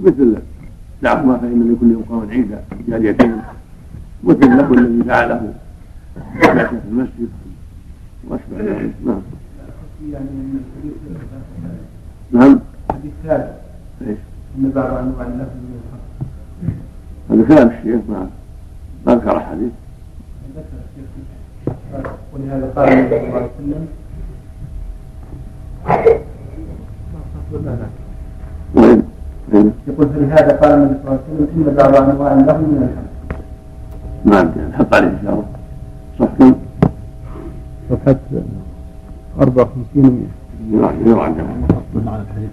[0.00, 0.36] مثل
[1.02, 3.36] دعهما فإن لكل يوم قوم عيدا جاريتين
[4.24, 5.54] مثل له الذي فعله
[6.66, 7.28] في المسجد.
[8.28, 8.94] وأشبه ذلك.
[9.06, 9.22] نعم.
[12.32, 12.60] نعم.
[12.90, 13.50] حديث ثالث
[14.06, 14.18] إيش؟
[14.58, 16.02] إن بعض أنواع اللفظ من الحق
[17.30, 18.26] هذا كلام الشيخ نعم.
[19.06, 19.81] ما ذكر حديث ذكر الشيخ
[22.32, 23.86] ولهذا قال النبي صلى الله عليه وسلم؟
[29.88, 33.12] يقول فلهذا قال النبي صلى الله عليه وسلم ان بعض انواع له من الحمد
[34.36, 35.44] عندي نحط عليه ان شاء الله
[36.18, 36.28] صح
[37.90, 38.16] صفحة
[39.40, 40.26] 54
[41.06, 41.42] يراجع
[41.94, 42.50] معنى الحديث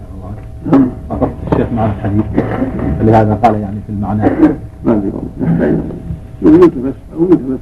[1.10, 2.24] أقصد الشيخ معنى الحديث
[3.00, 4.22] فلهذا قال يعني في المعنى
[4.84, 5.74] ما ادري والله يحتاج
[6.62, 7.58] انت بس أو انت بس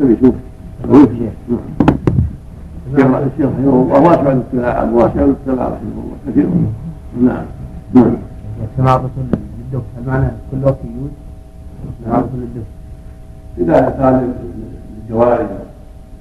[0.00, 0.34] تبي شوف.
[3.26, 6.16] الشيخ رحمه الله واسع الاطلاع واسع الاطلاع رحمه الله.
[6.26, 6.46] كثير.
[7.22, 7.44] نعم.
[7.94, 8.16] نعم.
[8.76, 11.10] سماع الرسول للدف هل معنى كل وقت يجوز؟
[12.04, 12.66] سماع الرسول للدف
[13.58, 14.34] إذا كان
[15.04, 15.46] الجواري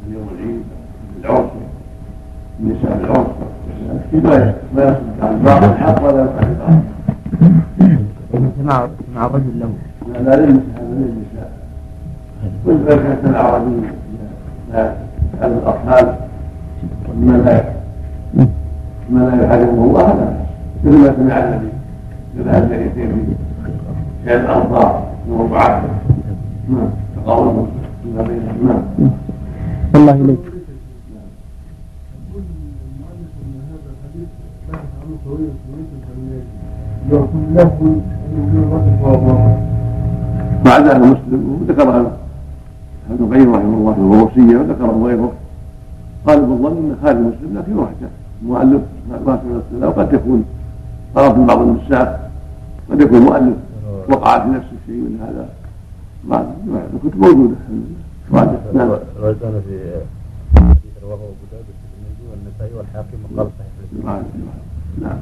[0.07, 0.63] اليوم العيد
[1.23, 1.49] العرس
[2.59, 3.27] النساء العرس
[4.75, 6.79] ما يصدق عن بعض الحق ولا يصح بعض.
[8.61, 9.73] سماع سماع الرجل له.
[10.13, 11.58] لا هذا للنساء
[12.65, 13.71] وإذا كانت الأعرابي
[14.73, 14.93] لا
[15.33, 16.15] يفعل الأطفال
[17.17, 17.63] مما لا
[19.09, 20.29] ما لا يحرمه الله لا
[20.85, 21.69] مثل ما سمع النبي
[22.37, 25.81] في هذه الجريتين في شيء الأنصار وربعات
[26.69, 27.65] نعم تقاوموا
[28.03, 29.09] فيما بينهم نعم
[29.95, 30.39] الله إليك.
[40.65, 42.11] بعد أهل مسلم وذكرها
[43.11, 45.31] ابن القيم رحمه الله في الوصية وذكره غيره.
[46.27, 48.09] قال ابن الظن أن خالد مسلم لكن وحدة.
[48.43, 48.81] مؤلف
[49.25, 50.45] ما في وقد يكون
[51.15, 52.31] طرف من بعض النساء
[52.91, 53.55] قد يكون مؤلف.
[54.09, 55.49] وقع في نفسه شيء من هذا.
[56.27, 56.53] ما
[56.93, 57.83] الكتب موجوده الحمد
[58.73, 58.89] لله نعم.
[59.41, 59.75] كان في
[60.55, 64.05] حديث رواه أبو داود والترمذي والنسائي والحاكم وقال صحيح.
[64.05, 64.23] نعم.
[65.01, 65.17] نعم.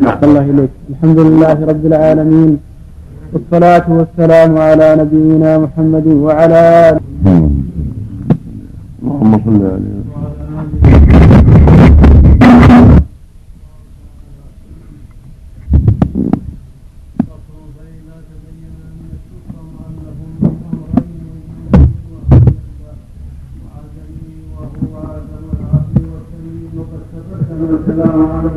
[0.00, 2.58] نعم الله إليك الحمد لله رب العالمين.
[3.32, 7.00] والصلاة والسلام على نبينا محمد وعلى آله.
[9.02, 10.02] اللهم صل عليه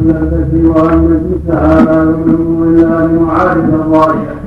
[0.05, 4.44] الذي وأن تعالى من الله معارض الراجع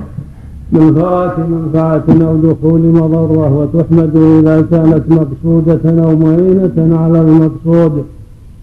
[0.73, 8.05] منفعة منفعة أو دخول مضرة وتحمد إذا كانت مقصودة أو معينة على المقصود.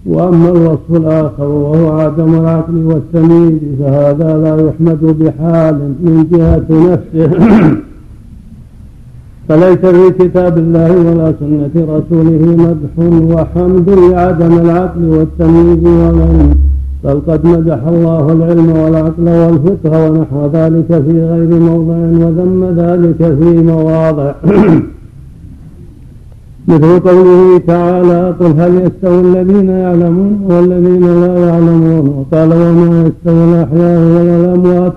[0.05, 7.31] وأما الوصف الآخر وهو عدم العقل والتمييز فهذا لا يحمد بحال من جهة نفسه.
[9.49, 16.55] فليس في كتاب الله ولا سنة رسوله مدح وحمد لعدم العقل والتمييز والعلم.
[17.05, 21.95] بل قد مدح الله العلم والعقل والفقه ونحو ذلك في غير موضع
[22.25, 24.31] وذم ذلك في مواضع.
[26.67, 33.99] مثل قوله تعالى قل هل يستوي الذين يعلمون والذين لا يعلمون؟ وقال وما يستوي الأحياء
[34.15, 34.93] ولا الأموات.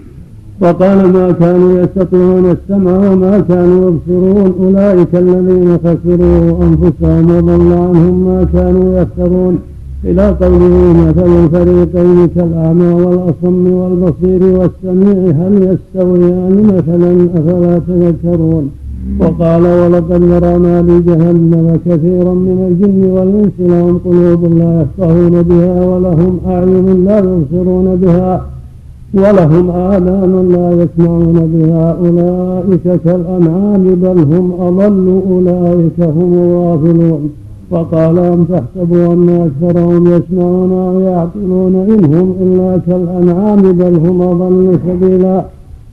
[0.62, 4.54] وقال ما كانوا يستطيعون السمع وما كانوا يبصرون.
[4.60, 9.58] أولئك الذين خسروا أنفسهم وضل عنهم ما كانوا يفترون.
[10.04, 18.70] إلى قوله مثل الفريقين كالأعمى والأصم والبصير والسميع هل يستويان مثلا؟ أفلا تذكرون.
[19.20, 27.04] وقال ولقد ذرانا لجهنم كثيرا من الجن والإنس لهم قلوب لا يفقهون بها ولهم أعين
[27.04, 28.46] لا يبصرون بها
[29.14, 31.96] ولهم آذان لا يسمعون بها.
[32.04, 37.30] أولئك كالأنعام بل هم أضل أولئك هم الغافلون.
[37.70, 44.78] وقال أم تحسبوا أن أكثرهم يسمعون أو يعقلون إن هم إلا كالأنعام بل هم أضل
[44.86, 45.44] سبيلا.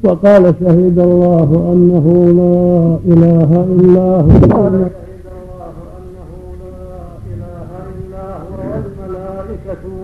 [0.04, 2.06] وقال شهد الله أنه
[2.40, 4.80] لا إله إلا هو.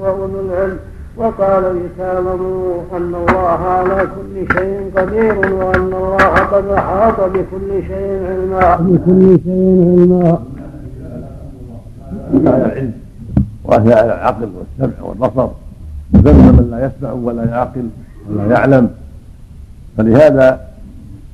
[0.01, 0.77] وأولو العلم
[1.17, 8.75] وقال لتعلموا أن الله على كل شيء قدير وأن الله قد أحاط بكل شيء علما.
[8.75, 10.39] بكل شيء علما.
[12.35, 12.93] على العلم
[13.63, 15.49] واثنى على العقل والسمع والبصر.
[16.13, 17.89] وذم من لا يسمع ولا يعقل
[18.29, 18.89] ولا يعلم.
[19.97, 20.67] فلهذا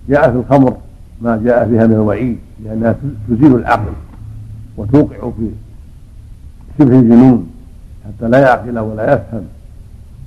[0.10, 0.78] جاء في الخمر
[1.22, 2.96] ما جاء فيها من الوعيد لأنها
[3.30, 3.94] تزيل العقل
[4.78, 5.50] وتوقع في
[6.80, 7.48] شبه الجنون
[8.06, 9.44] حتى لا يعقل ولا يفهم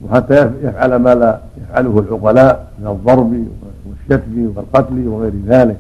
[0.03, 3.47] وحتى يفعل ما لا يفعله العقلاء من الضرب
[3.87, 5.77] والشتم والقتل وغير ذلك.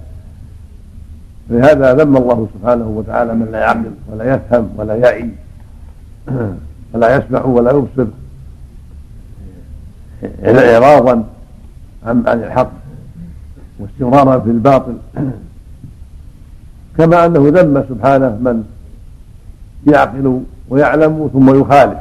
[1.51, 5.30] فلهذا ذم الله سبحانه وتعالى من لا يعقل ولا يفهم ولا يعي
[6.92, 8.07] ولا يسمع ولا يبصر
[10.44, 11.24] إعراضا
[12.07, 12.70] عن عن الحق
[13.78, 14.96] واستمرارا في الباطل
[16.98, 18.64] كما أنه ذم سبحانه من
[19.86, 21.98] يعقل ويعلم ثم يخالف.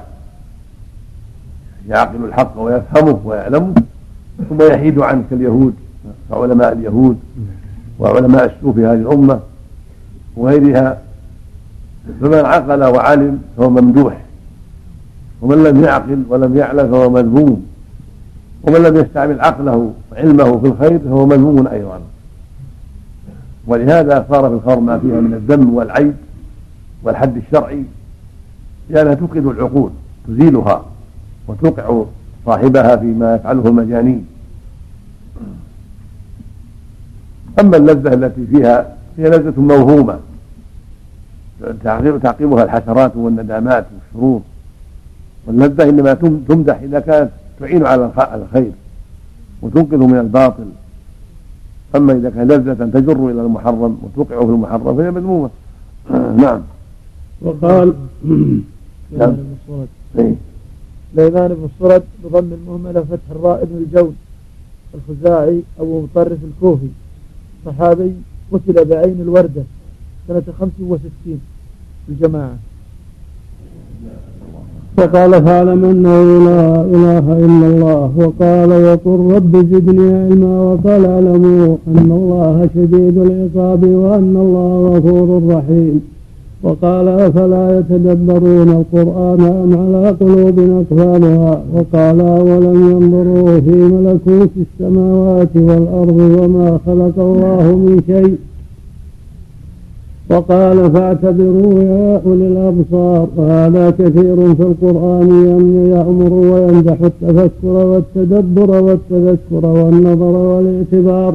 [1.88, 3.74] يعقل الحق ويفهمه ويعلمه
[4.50, 5.74] ثم يحيد عنه كاليهود
[6.30, 7.20] كعلماء اليهود.
[8.00, 9.39] وعلماء السوء في هذه الأمة
[10.36, 11.02] وغيرها
[12.22, 14.22] فمن عقل وعلم فهو ممدوح
[15.41, 17.66] ومن لم يعقل ولم يعلم فهو مذموم
[18.64, 22.00] ومن لم يستعمل عقله وعلمه في الخير فهو مذموم أيضا.
[23.68, 26.14] ولهذا صار في الخمر ما فيها من الذم والعيب
[27.04, 27.84] والحد الشرعي
[28.89, 29.91] لأنها توقد العقول
[30.28, 30.86] تزيلها
[31.47, 32.04] وتوقع
[32.45, 34.26] صاحبها فيما يفعله المجانين.
[37.60, 40.20] أما اللذة التي فيها هي لذة موهومة.
[41.84, 44.41] تعقبها الحسرات والندامات والشرور.
[45.47, 46.14] واللذة إنما
[46.47, 47.30] تمدح إذا كانت
[47.60, 48.72] تعين على الخير
[49.62, 50.66] وتنقذ من الباطل.
[51.95, 55.49] أما إذا كان لذة تجر إلى المحرم وتوقعه في المحرم فهي مذمومة.
[56.43, 56.62] نعم.
[57.41, 57.93] وقال
[59.20, 59.36] نعم.
[61.16, 64.16] سليمان بن الصرد بضم المهملة فتح الراء بن الجود
[64.93, 66.88] الخزاعي أبو مطرف الكوفي.
[67.66, 68.12] صحابي
[68.51, 69.64] قتل بعين الوردة
[70.28, 71.39] سنة خمس وستين.
[72.10, 72.57] الجماعة.
[74.97, 78.14] فقال فاعلم أنه لا إله إلا الله.
[78.18, 86.18] وقال وقل رب زدني علما وقال اعلموا أن الله شديد العقاب وأن الله غفور رحيم.
[86.64, 96.20] وقال أفلا يتدبرون القرآن أم على قلوب أقفالها؟ وقال ولم ينظروا في ملكوت السماوات والأرض
[96.39, 98.38] وما خلق الله من شيء؟
[100.30, 105.30] وقال فاعتبروا يا أولي الأبصار وهذا كثير في القرآن
[105.91, 111.34] يأمر ويمدح التفكر والتدبر والتذكر والنظر والإعتبار.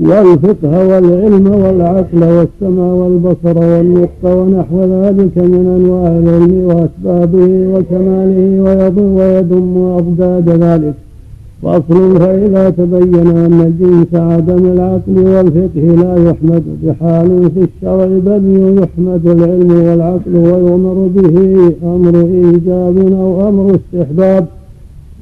[0.00, 8.62] والفقه والعلم والعقل والسمع والبصر والنطق ونحو ذلك من أنواع العلم وأسبابه وكماله
[9.16, 10.94] ويضم أضداد ذلك.
[11.62, 16.62] فأصل فإذا تبين أن جنس عدم العقل والفقه لا يحمد.
[16.84, 18.44] بحال في الشرع بل
[18.82, 21.36] يحمد العلم والعقل ويؤمر به
[21.84, 24.46] أمر إيجاب أو أمر استحباب.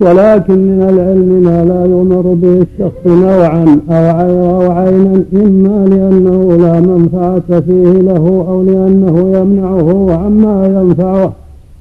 [0.01, 7.61] ولكن من العلم ما لا يؤمر به الشخص نوعا أو عينا إما لأنه لا منفعة
[7.61, 11.33] فيه له أو لأنه يمنعه عما ينفعه.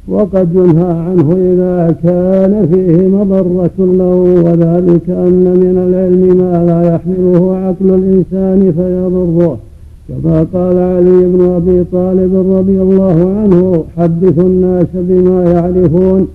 [0.07, 7.55] وقد ينهى عنه إذا كان فيه مضرة له وذلك أن من العلم ما لا يحمله
[7.57, 9.57] عقل الإنسان فيضره.
[10.09, 16.27] كما قال علي بن أبي طالب رضي الله عنه حدثوا الناس بما يعرفون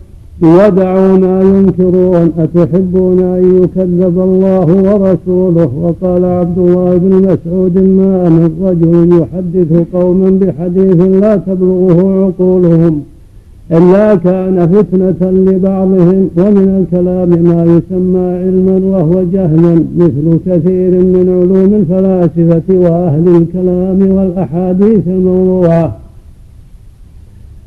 [0.43, 8.51] ودعوا ما ينكرون أتحبون أن يكذب الله ورسوله؟ وقال عبد الله بن مسعود ما من
[8.63, 13.03] رجل يحدث قوما بحديث لا تبلغه عقولهم
[13.73, 21.75] إلا كان فتنة لبعضهم ومن الكلام ما يسمى علما وهو جهلا مثل كثير من علوم
[21.81, 25.97] الفلاسفة وأهل الكلام والأحاديث الموضوعة.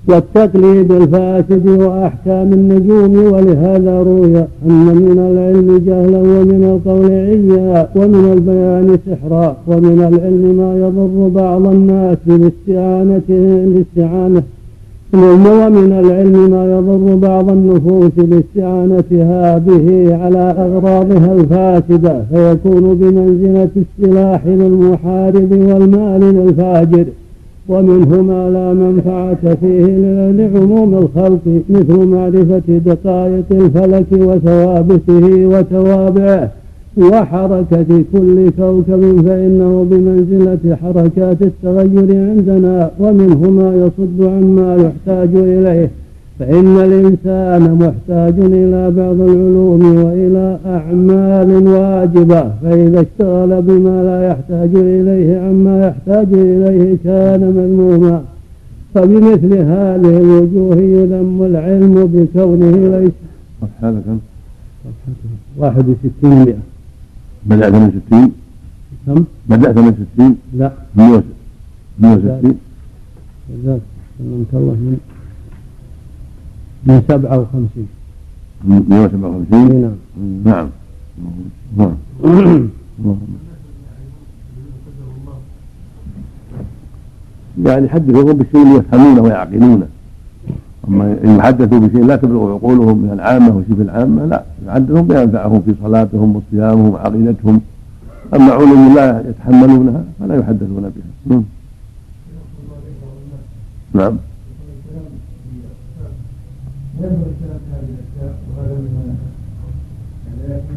[0.08, 8.97] والتقليد الفاسد وأحكام النجوم ولهذا روي أن من العلم جهلا ومن القول عيا ومن البيان
[9.08, 14.43] سحرا ومن العلم ما يضر بعض الناس باستعانته باستعانة
[15.14, 25.51] ومن العلم ما يضر بعض النفوس باستعانتها به على أغراضها الفاسدة فيكون بمنزلة السلاح للمحارب
[25.51, 27.06] والمال للفاجر.
[27.70, 29.86] ومنه ما لا منفعة فيه
[30.32, 36.51] لعموم الخلق مثل معرفة دقائق الفلك وثوابته وتوابعه
[36.97, 45.89] وحركة كل كوكب فإنه بمنزلة حركات التغير عندنا ومنه ما يصد عما يحتاج إليه.
[46.40, 55.40] فإن الإنسان محتاج إلى بعض العلوم وإلى أعمال واجبة فإذا اشتغل بما لا يحتاج إليه
[55.40, 58.24] عما يحتاج إليه كان مذموما
[58.94, 63.12] فبمثل هذه الوجوه يذم العلم بكونه ليس
[63.82, 64.20] هذا كم؟
[65.58, 66.58] واحد وستين مئة
[67.46, 68.32] بدأت من ستين
[69.06, 71.24] كم؟ بدأت من ستين لا مئة
[72.02, 72.58] وستين
[73.50, 73.82] جزاك
[74.54, 74.98] الله
[76.86, 77.88] من من سبعة وخمسين.
[78.64, 79.82] مئة وسبعة وخمسين؟
[80.46, 80.68] نعم.
[81.78, 81.96] نعم.
[83.04, 83.18] نعم.
[87.66, 89.88] يعني حدثهم بالشيء يفهمونه ويعقلونه.
[90.88, 94.44] أما إن حدثوا بشيء لا تبلغ عقولهم من العامه وشبه العامة لا.
[94.68, 97.62] يحدثهم بما ينفعهم في صلاتهم وصيامهم وعقيدتهم.
[98.34, 101.44] أما علوم لا يتحملونها فلا يحدثون بها.
[103.94, 104.18] نعم,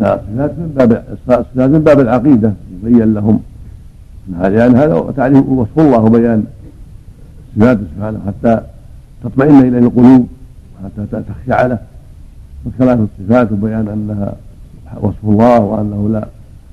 [0.01, 0.19] نعم.
[0.39, 2.53] الصفات من باب من باب العقيدة
[2.83, 3.41] يبين لهم.
[4.29, 6.45] لأن هذا تعريف وصف الله وبيان
[7.57, 8.61] صفاته سبحانه حتى
[9.25, 10.27] تطمئن اليه القلوب
[10.85, 11.79] حتى تخشع له
[12.67, 14.37] وكلام الصفات وبيان أنها
[15.01, 16.29] وصف الله وأنه لا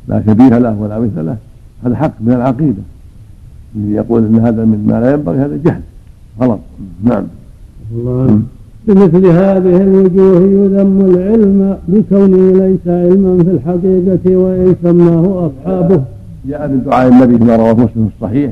[0.08, 1.38] لا شبيه له ولا مثل له.
[1.86, 2.82] هذا حق من العقيدة.
[3.76, 5.82] اللي يقول إن هذا من ما لا ينبغي هذا جهل.
[6.40, 6.60] غلط.
[7.04, 7.24] نعم.
[7.92, 8.42] الله.
[8.88, 16.04] بمثل هذه الوجوه يذم العلم بكونه ليس علما في الحقيقة وإن سماه أصحابه.
[16.46, 18.52] جاء من دعاء النبي كما رواه مسلم في الصحيح.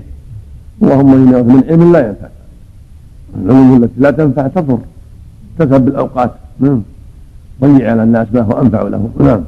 [0.84, 2.28] اللهم إني من علم لا ينفع.
[3.46, 4.80] العلوم التي لا تنفع تضر.
[5.60, 6.32] تذهب بالأوقات.
[6.60, 6.82] نعم.
[7.62, 9.10] ضيع على الناس ما هو أنفع لهم.
[9.20, 9.42] نعم.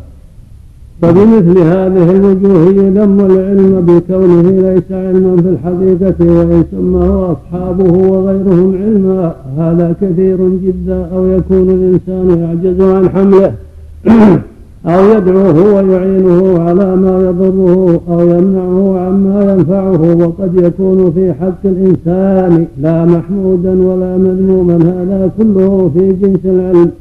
[1.03, 9.35] فبمثل هذه الوجوه يذم العلم بكونه ليس علما في الحقيقة وإن سماه أصحابه وغيرهم علما
[9.57, 13.53] هذا كثير جدا أو يكون الإنسان يعجز عن حمله
[14.93, 22.65] أو يدعوه ويعينه على ما يضره أو يمنعه عما ينفعه وقد يكون في حق الإنسان
[22.81, 26.91] لا محمودا ولا مذموما هذا كله في جنس العلم.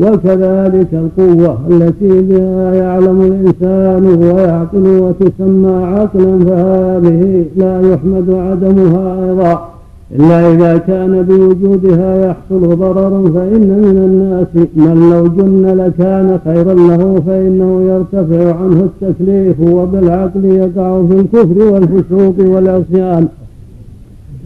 [0.00, 9.68] وكذلك القوة التي بها يعلم الإنسان ويعقل وتسمى عقلا فهذه لا يحمد عدمها أيضا.
[10.16, 17.22] إلا إذا كان بوجودها يحصل ضرر فإن من الناس من لو جن لكان خيرا له
[17.26, 23.28] فإنه يرتفع عنه التكليف وبالعقل يقع في الكفر والفسوق والعصيان.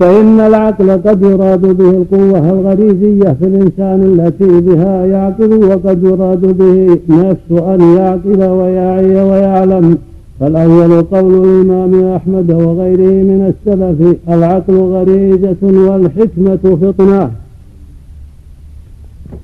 [0.01, 6.99] فإن العقل قد يراد به القوة الغريزية في الإنسان التي بها يعقل وقد يراد به
[7.09, 9.99] نفس أن يعقل ويعي ويعلم.
[10.41, 17.31] فالأول قول الإمام أحمد وغيره من السلف العقل غريزة والحكمة فطنة.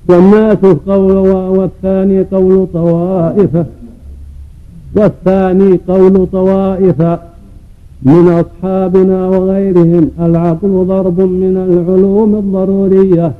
[0.09, 1.13] والناس قول
[1.59, 3.51] والثاني قول طوائف.
[4.97, 7.03] والثاني قول طوائف.
[8.05, 13.33] من أصحابنا وغيرهم العقل ضرب من العلوم الضرورية.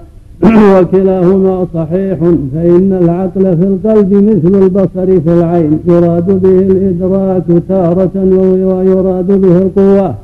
[0.75, 2.19] وكلاهما صحيح
[2.55, 5.79] فإن العقل في القلب مثل البصر في العين.
[5.89, 8.11] يراد به الإدراك تارة
[8.67, 10.15] ويراد به القوة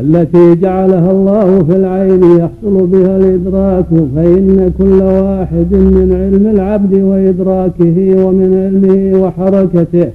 [0.00, 2.22] التي جعلها الله في العين.
[2.22, 10.08] يحصل بها الإدراك فإن كل واحد من علم العبد وإدراكه ومن علمه وحركته.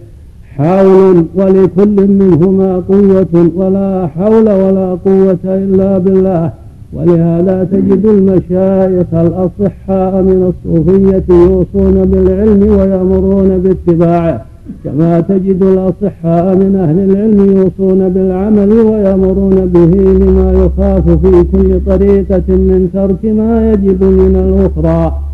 [0.60, 6.52] حول ولكل منهما قوة ولا حول ولا قوة إلا بالله
[6.94, 14.46] ولهذا تجد المشايخ الأصحاء من الصوفية يوصون بالعلم ويأمرون باتباعه
[14.84, 19.94] كما تجد الأصحاء من أهل العلم يوصون بالعمل ويأمرون به
[20.26, 25.29] لما يخاف في كل طريقة من ترك ما يجب من الأخرى.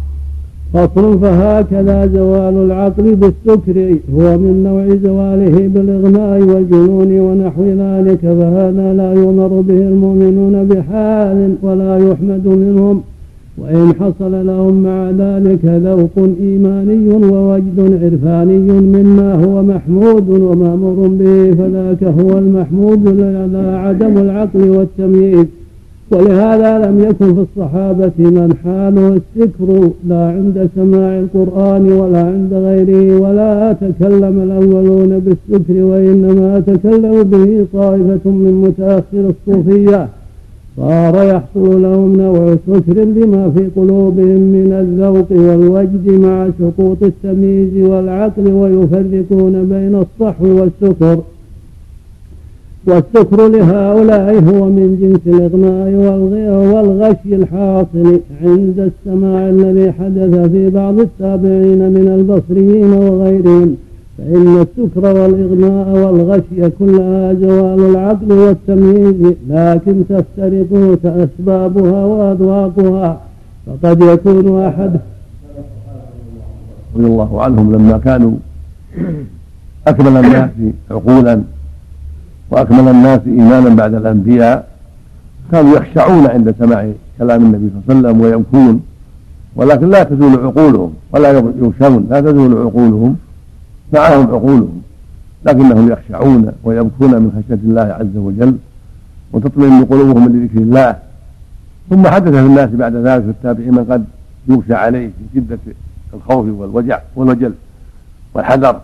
[0.74, 9.14] فصل فهكذا زوال العقل بالسكر هو من نوع زواله بالإغماء والجنون ونحو ذلك فهذا لا
[9.14, 13.02] يؤمر به المؤمنون بحال ولا يحمد منهم
[13.58, 22.04] وإن حصل لهم مع ذلك ذوق إيماني ووجد عرفاني مما هو محمود ومأمور به فذاك
[22.04, 23.08] هو المحمود
[23.54, 25.46] لا عدم العقل والتمييز.
[26.16, 33.20] ولهذا لم يكن في الصحابة من حاله السكر لا عند سماع القرآن ولا عند غيره
[33.22, 40.08] ولا تكلم الأولون بالسكر وإنما تكلم به طائفة من متأخر الصوفية.
[40.78, 48.48] صار يحصل لهم نوع سكر بما في قلوبهم من الذوق والوجد مع سقوط التمييز والعقل
[48.48, 51.18] ويفرقون بين الصحو والسكر.
[52.88, 55.90] والسكر لهؤلاء هو من جنس الإغماء
[56.74, 63.76] والغشي الحاصل عند السماع الذي حدث في بعض التابعين من البصريين وغيرهم.
[64.18, 73.22] فإن السكر والإغماء والغشي كلها زوال العقل والتمييز لكن تفترق أسبابها وأذواقها
[73.66, 74.92] فقد يكون أحد
[76.96, 78.32] رضي الله عنهم لما كانوا
[79.88, 80.50] أكمل الناس
[80.92, 81.42] عقولا.
[82.52, 84.68] وأكمل الناس إيمانا بعد الأنبياء.
[85.52, 88.82] كانوا يخشعون عند سماع كلام النبي صلى الله عليه وسلم ويبكون
[89.56, 93.16] ولكن لا تزول عقولهم ولا يغشون لا تزول عقولهم
[93.94, 94.82] معهم عقولهم.
[95.46, 98.58] لكنهم يخشعون ويبكون من خشية الله عز وجل
[99.34, 100.96] وتطمئن قلوبهم لذكر الله.
[101.90, 104.06] ثم حدث في الناس بعد ذلك في التابعين من قد
[104.48, 105.60] يغشى عليه في شدة
[106.14, 107.54] الخوف والوجع والوجل
[108.34, 108.82] والحذر.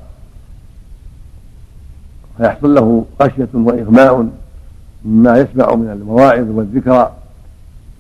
[2.38, 4.30] فيحصل له خشية وإغماء
[5.06, 7.12] مما يسمع من المواعظ والذكرى.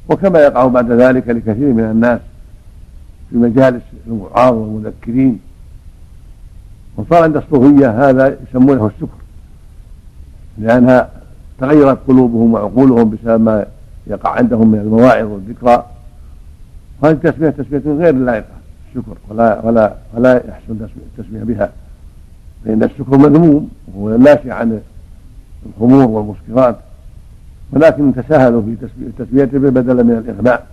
[0.10, 2.20] وكما يقع بعد ذلك لكثير من الناس
[3.30, 5.40] في مجالس الوعاظ والمذكرين.
[6.98, 9.22] وصار عند الصوفية هذا يسمونه السكر
[10.58, 11.10] لأنها
[11.60, 13.66] تغيرت قلوبهم وعقولهم بسبب ما
[14.08, 15.86] يقع عندهم من المواعظ والذكرى.
[17.04, 18.46] هذه التسمية تسمية غير لائقة
[18.90, 20.88] الشكر ولا ولا ولا يحسن
[21.18, 21.72] التسمية بها.
[22.66, 24.82] فإن الشكر مذموم وهو ناشئ عن
[25.66, 26.76] الخمور والمسكرات
[27.72, 30.68] ولكن تساهلوا في تسميته بدلا من الإغماء.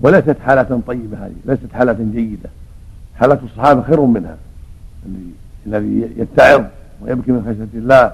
[0.00, 2.50] وليست حالة طيبة هذه ليست حالة جيدة.
[3.16, 4.36] حالة الصحابة خير منها
[5.66, 6.64] الذي يتعظ
[7.02, 8.12] ويبكي من خشية الله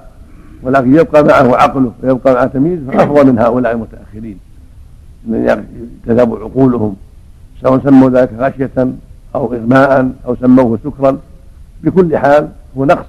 [0.63, 4.39] ولكن يبقى معه عقله ويبقى معه تمييز فأفضل من هؤلاء المتأخرين.
[5.27, 5.65] الذين
[6.05, 6.95] تذهب عقولهم
[7.61, 8.93] سواء سموا ذلك غشية
[9.35, 11.17] أو إغماء أو سموه سكرا
[11.83, 13.05] بكل حال هو نقص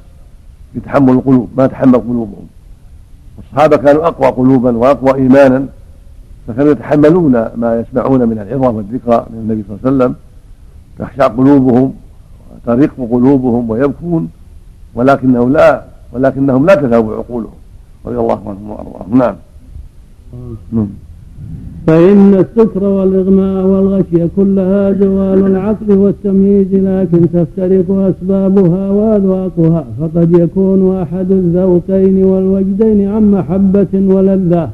[0.72, 2.46] في تحمل القلوب ما تحمل قلوبهم.
[3.38, 5.66] الصحابة كانوا أقوى قلوبا وأقوى إيمانا
[6.48, 10.14] فكانوا يتحملون ما يسمعون من العظة والذكرى من النبي صلى الله عليه وسلم.
[10.98, 11.94] تخشع قلوبهم
[12.54, 14.30] وترق قلوبهم ويبكون
[14.94, 17.54] ولكنهم لا ولكنهم لا تذهب عقولهم
[18.06, 19.18] رضي الله عنهم وأرضاهم.
[19.18, 19.36] نعم.
[20.72, 20.88] نعم.
[21.86, 31.30] فإن السكر والإغماء والغشي كلها زوال العقل والتمييز لكن تفترق أسبابها وأذواقها فقد يكون أحد
[31.32, 34.68] الذوقين والوجدين عن محبة ولذة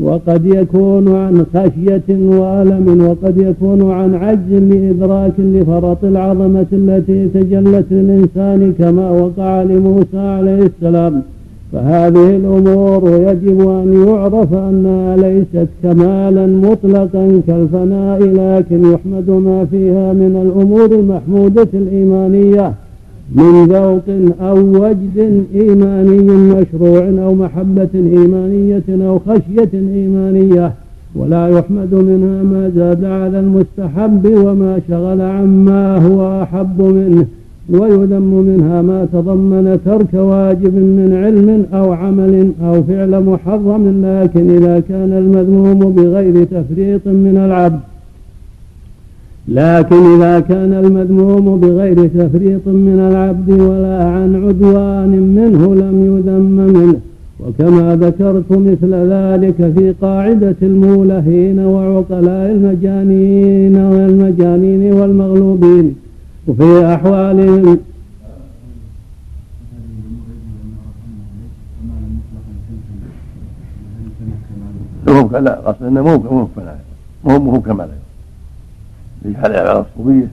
[0.00, 8.74] وقد يكون عن خشية وألم وقد يكون عن عجز لإدراك لفرط العظمة التي تجلت للإنسان
[8.78, 11.22] كما وقع لموسى عليه السلام.
[11.72, 20.42] فهذه الأمور يجب أن يعرف أنها ليست كمالا مطلقا كالفناء لكن يحمد ما فيها من
[20.46, 22.72] الأمور المحمودة الإيمانية
[23.34, 30.72] من ذوق أو وجد إيماني مشروع أو محبة إيمانية أو خشية إيمانية
[31.14, 37.26] ولا يحمد منها ما زاد على المستحب وما شغل عما هو أحب منه.
[37.72, 44.82] ويذم منها ما تضمن ترك واجب من علم أو عمل أو فعل محرم لكن إذا
[44.88, 47.80] كان المذموم بغير تفريط من العبد
[49.48, 56.96] لكن إذا كان المذموم بغير تفريط من العبد ولا عن عدوان منه لم يذم منه.
[57.40, 65.94] وكما ذكرت مثل ذلك في قاعدة المولهين وعقلاء المجانين والمجانين والمغلوبين.
[66.50, 67.78] وفي أحوالهم
[75.32, 76.76] لا قصد إنه مو مو كمال
[77.24, 77.88] مو مو كمال.
[79.24, 80.28] يجعل على الصوفيه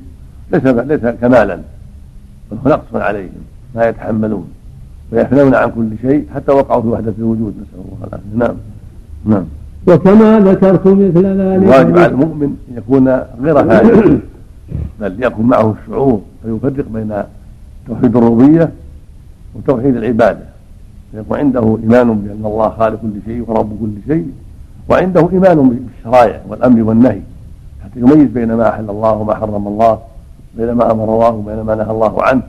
[0.51, 1.55] ليس ليس كمالا
[2.51, 3.29] بل هو نقص عليهم
[3.75, 4.47] ما يتحملون
[5.11, 8.37] ويفنون عن كل شيء حتى وقعوا في وحدة الوجود نسأل الله العافية.
[8.37, 8.55] نعم
[9.25, 9.45] نعم.
[9.87, 11.67] وكما ذكرت مثل ذلك.
[11.69, 13.07] واجب على المؤمن أن يكون
[13.41, 14.19] غير فاعل
[14.99, 17.23] بل يكون معه الشعور فيفرق بين
[17.87, 18.71] توحيد الربوبية
[19.55, 20.45] وتوحيد العبادة.
[21.13, 24.31] يكون عنده إيمان بأن الله خالق كل شيء ورب كل شيء
[24.89, 27.21] وعنده إيمان بالشرائع والأمر والنهي
[27.83, 29.99] حتى يميز بين ما أحل الله وما حرم الله
[30.57, 32.41] بين ما أمر الله وبين ما نهى الله عنه.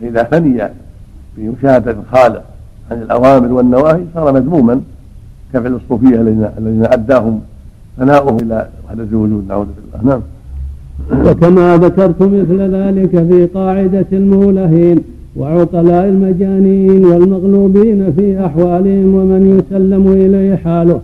[0.00, 0.68] فإذا فني
[1.36, 2.44] في مشاهده الخالق
[2.90, 4.80] عن الأوامر والنواهي صار مذموما
[5.52, 6.20] كفعل الصوفية
[6.58, 7.40] الذين أداهم
[7.96, 10.14] ثناؤه إلى وحده الوجود نعوذ بالله.
[10.14, 10.22] نعم.
[11.12, 14.98] وكما ذكرت مثل ذلك في قاعدة المولهين
[15.36, 21.02] وعقلاء المجانين والمغلوبين في أحوالهم ومن يسلم إليه حاله.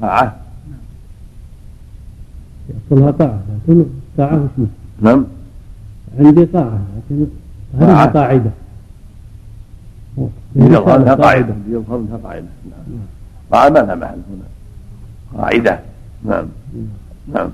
[0.00, 0.36] طاعة
[2.68, 3.84] يصلها طاعة لكن
[4.18, 4.66] طاعة اسمه
[5.00, 5.24] نعم.
[6.18, 6.80] عندي طاعة
[7.10, 7.26] لكن
[7.78, 8.50] هذه قاعدة.
[10.56, 12.46] يظهر لها قاعدة يظهر لها قاعدة.
[12.70, 12.98] نعم.
[13.50, 15.42] طاعة ما لها محل هنا.
[15.42, 15.80] قاعدة.
[16.24, 16.46] نعم.
[17.34, 17.48] نعم.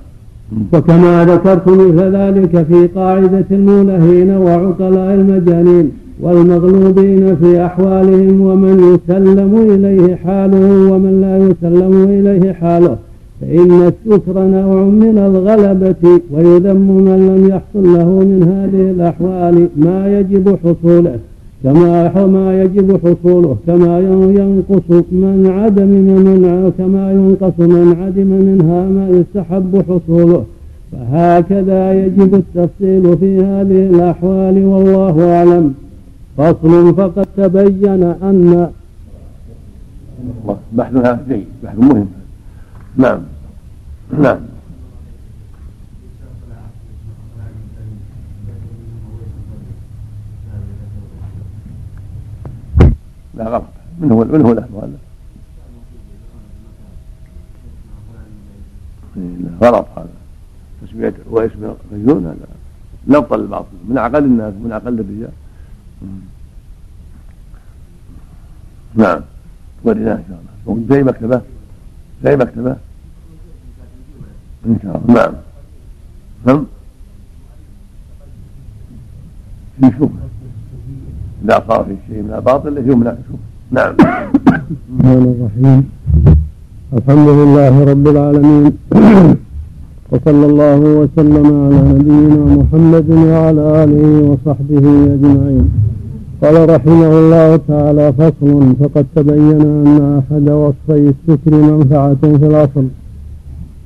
[0.72, 5.90] وكما ذكرت مثل ذلك في قاعدة المولهين وعقلاء المجانين
[6.20, 12.97] والمغلوبين في أحوالهم ومن يسلم إليه حاله ومن لا يسلم إليه حاله
[13.40, 20.59] فإن السكر نوع من الغلبة ويذم من لم يحصل له من هذه الأحوال ما يجب
[20.64, 21.18] حصوله.
[21.64, 23.98] كما ما يجب حصوله كما
[24.38, 30.44] ينقص من عدم من كما ينقص من عدم منها ما يستحب حصوله.
[30.92, 35.74] فهكذا يجب التفصيل في هذه الأحوال والله أعلم.
[36.36, 38.70] فصل فقد تبين أن
[40.72, 40.92] بحث
[41.28, 42.06] جيد بحث مهم.
[42.96, 43.20] نعم.
[44.18, 44.38] نعم.
[53.40, 53.64] لا غلط.
[54.00, 54.98] من هو من هو له هذا
[59.62, 60.08] غلط هذا.
[60.82, 62.46] تسمية واسم مجنون هذا.
[63.08, 65.32] نبطل الباطل من أقل الناس من أقل الرجال.
[68.94, 69.20] نعم.
[69.84, 70.86] ورنا إن شاء الله.
[70.90, 71.42] زي مكتبة؟
[72.24, 72.76] زي مكتبة؟
[74.66, 75.14] إن شاء الله.
[75.14, 75.34] نعم.
[76.46, 76.66] نعم.
[79.80, 80.08] في
[81.44, 83.14] إذا صار في شيء من الباطل يمنع
[83.70, 83.94] نعم.
[85.00, 85.80] الرحمن الرحيم.
[86.96, 88.72] الحمد لله رب العالمين.
[90.12, 94.84] وصلى الله وسلم على نبينا محمد وعلى آله وصحبه
[95.14, 95.64] أجمعين.
[96.42, 102.86] قال رحمه الله تعالى فصل فقد تبين أن أحد وصفي السكر منفعة في الأصل.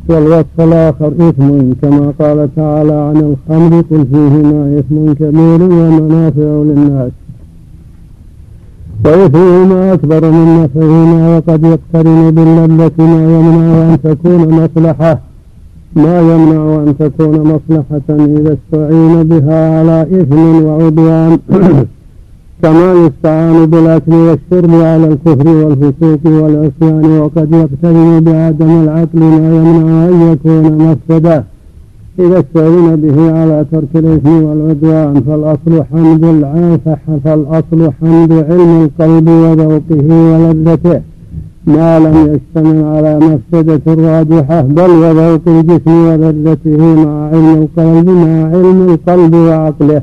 [0.09, 7.13] والوصف الآخر إثم كما قال تعالى عن الخمر قل فيهما إثم كبير ومنافع للناس.
[9.05, 15.21] وإثمهما أكبر من نفعهما وقد يقترن باللذة ما يمنع أن تكون مصلحة.
[15.97, 21.39] ما يمنع أن تكون مصلحة إذا استعين بها على إثم وعدوان.
[22.63, 30.33] كما يستعان بالأكل والشرب على الكفر والفسوق والعصيان وقد يقترن بعدم العقل ما يمنع أن
[30.33, 31.45] يكون مفسدة.
[32.19, 40.09] إذا استعين به على ترك الإثم والعدوان فالأصل حمد العافح فالأصل حمد علم القلب وذوقه
[40.11, 41.01] ولذته.
[41.67, 48.89] ما لم يشتمل على مفسدة راجحة بل وذوق الجسم ولذته مع علم القلب مع علم
[48.89, 50.03] القلب وعقله.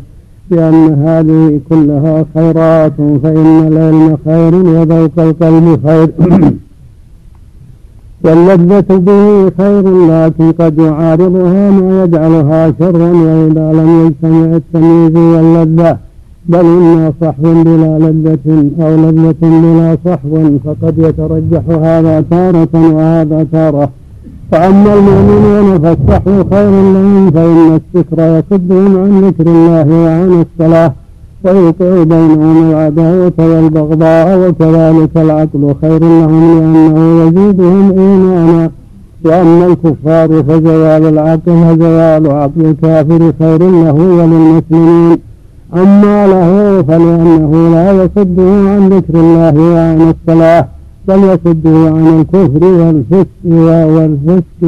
[0.49, 6.09] لأن هذه كلها خيرات فإن العلم خير وذوق القلب خير.
[8.23, 15.97] واللذة به خير لكن قد يعارضها ما يجعلها شرا وإذا لم يجتمع التمييز واللذة
[16.49, 23.89] بل إما صحو بلا لذة أو لذة بلا صحو فقد يترجح هذا تارة وهذا تارة.
[24.51, 30.93] فأما المؤمنون فالصحو خير لهم فإن السكر يصدهم عن ذكر الله وعن الصلاة.
[31.43, 38.69] ويوقع بينهم العداوة والبغضاء وكذلك العقل خير لهم لأنه يزيدهم إيمانا
[39.25, 45.17] وأما الكفار فزوال العقل فزوال عقل الكافر خير له وللمسلمين.
[45.73, 50.67] أما له فلأنه لا يصده عن ذكر الله وعن الصلاة
[51.07, 53.45] بل يصده عن الكفر والفسق
[53.95, 54.59] والفسق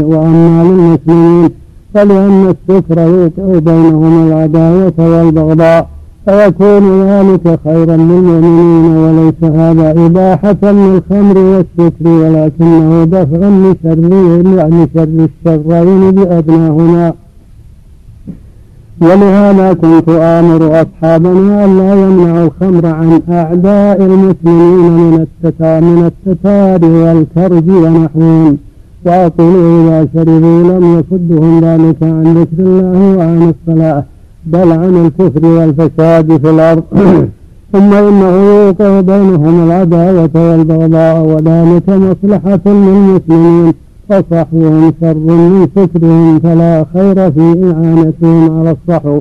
[0.00, 1.50] وأما للمسلمين
[1.98, 5.88] فلأن السكر يوقع بينهم العداوة والبغضاء
[6.26, 14.00] فيكون ذلك خيرا للمؤمنين وليس هذا إباحة للخمر والسكر ولكنه دفعا لشر
[14.68, 17.12] لشر الشرين بأدناهما
[19.02, 25.26] ولهذا كنت آمر أصحابنا ألا يمنعوا الخمر عن أعداء المسلمين من
[26.06, 28.58] التتار والكرج ونحوهم
[29.08, 34.04] وأقول إذا شربوا لم يصدهم ذلك عن ذكر الله وعن الصلاة
[34.46, 36.82] بل عن الكفر والفساد في الأرض.
[37.72, 43.72] ثم إنه يوقع بينهم العداوة والبغضاء وذلك مصلحة للمسلمين
[44.08, 49.20] فصحوهم شر من فكرهم فلا خير في إعانتهم على الصحو.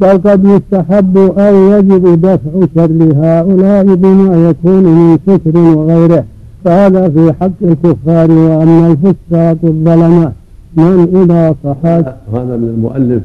[0.00, 6.24] بل قد يستحب أو يجب دفع شر هؤلاء بما يكون من فكر وغيره.
[6.64, 10.32] فهذا في حق الكفار وأما الفساق الظلمة
[10.76, 12.16] من إذا صحت.
[12.32, 13.22] هذا من المؤلف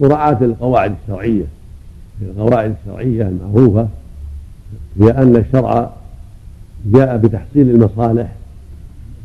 [0.00, 1.44] مراعاة القواعد الشرعية.
[2.22, 3.88] القواعد الشرعية المعروفة
[5.00, 5.90] هي أن الشرع
[6.86, 8.32] جاء بتحصيل المصالح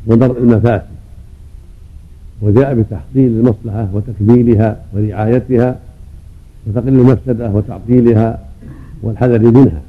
[0.07, 0.85] ودرء المفاسد
[2.41, 5.79] وجاء بتحصيل المصلحة وتكميلها ورعايتها
[6.67, 8.39] وتقل المفسدة وتعطيلها
[9.03, 9.81] والحذر منها.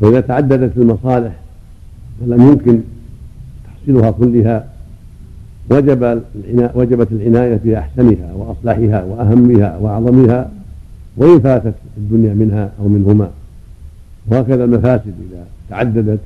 [0.00, 1.32] فإذا تعددت المصالح
[2.22, 2.80] ولم يمكن
[3.64, 4.66] تحصيلها كلها
[5.70, 6.22] وجب
[6.74, 10.50] وجبت العناية بأحسنها وأصلحها وأهمها وأعظمها
[11.16, 13.30] وإن فاتت الدنيا منها أو منهما.
[14.26, 16.20] وهكذا المفاسد إذا تعددت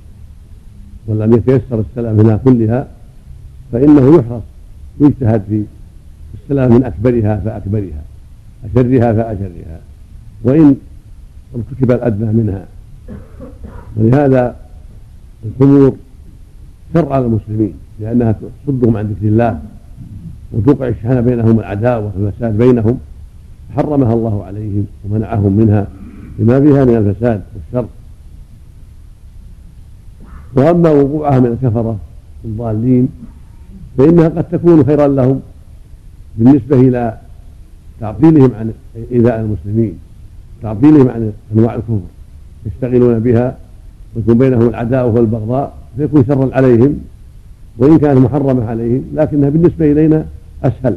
[1.07, 2.89] ولم يتيسر السلام منها كلها
[3.73, 4.43] فإنه يحرص
[5.01, 5.65] يجتهد في
[6.43, 8.03] السلام من أكبرها فأكبرها
[8.65, 9.81] أشرها فأشرها
[10.43, 10.77] وإن
[11.55, 12.67] ارتكب الأدنى منها.
[13.97, 14.57] ولهذا
[15.45, 15.97] الخمور
[16.95, 18.33] شر على المسلمين لأنها
[18.67, 19.61] تصدهم عن ذكر الله
[20.53, 22.99] وتوقع الشحنة بينهم العداوة والفساد بينهم.
[23.77, 25.87] حرمها الله عليهم ومنعهم منها
[26.39, 27.89] لما فيها من الفساد والشر.
[30.57, 31.97] وأما وقوعها من الكفرة
[32.45, 33.09] الضالين
[33.99, 35.41] فإنها قد تكون خيرا لهم
[36.39, 37.19] بالنسبة إلى
[38.01, 38.73] تعطيلهم عن
[39.12, 39.99] إيذاء المسلمين
[40.62, 42.01] تعطيلهم عن أنواع الكفر
[42.67, 43.57] يشتغلون بها
[44.16, 46.99] ويكون بينهم العداوه والبغضاء فيكون شرا عليهم
[47.78, 50.27] وإن كانت محرمة عليهم لكنها بالنسبة إلينا
[50.65, 50.97] أسهل.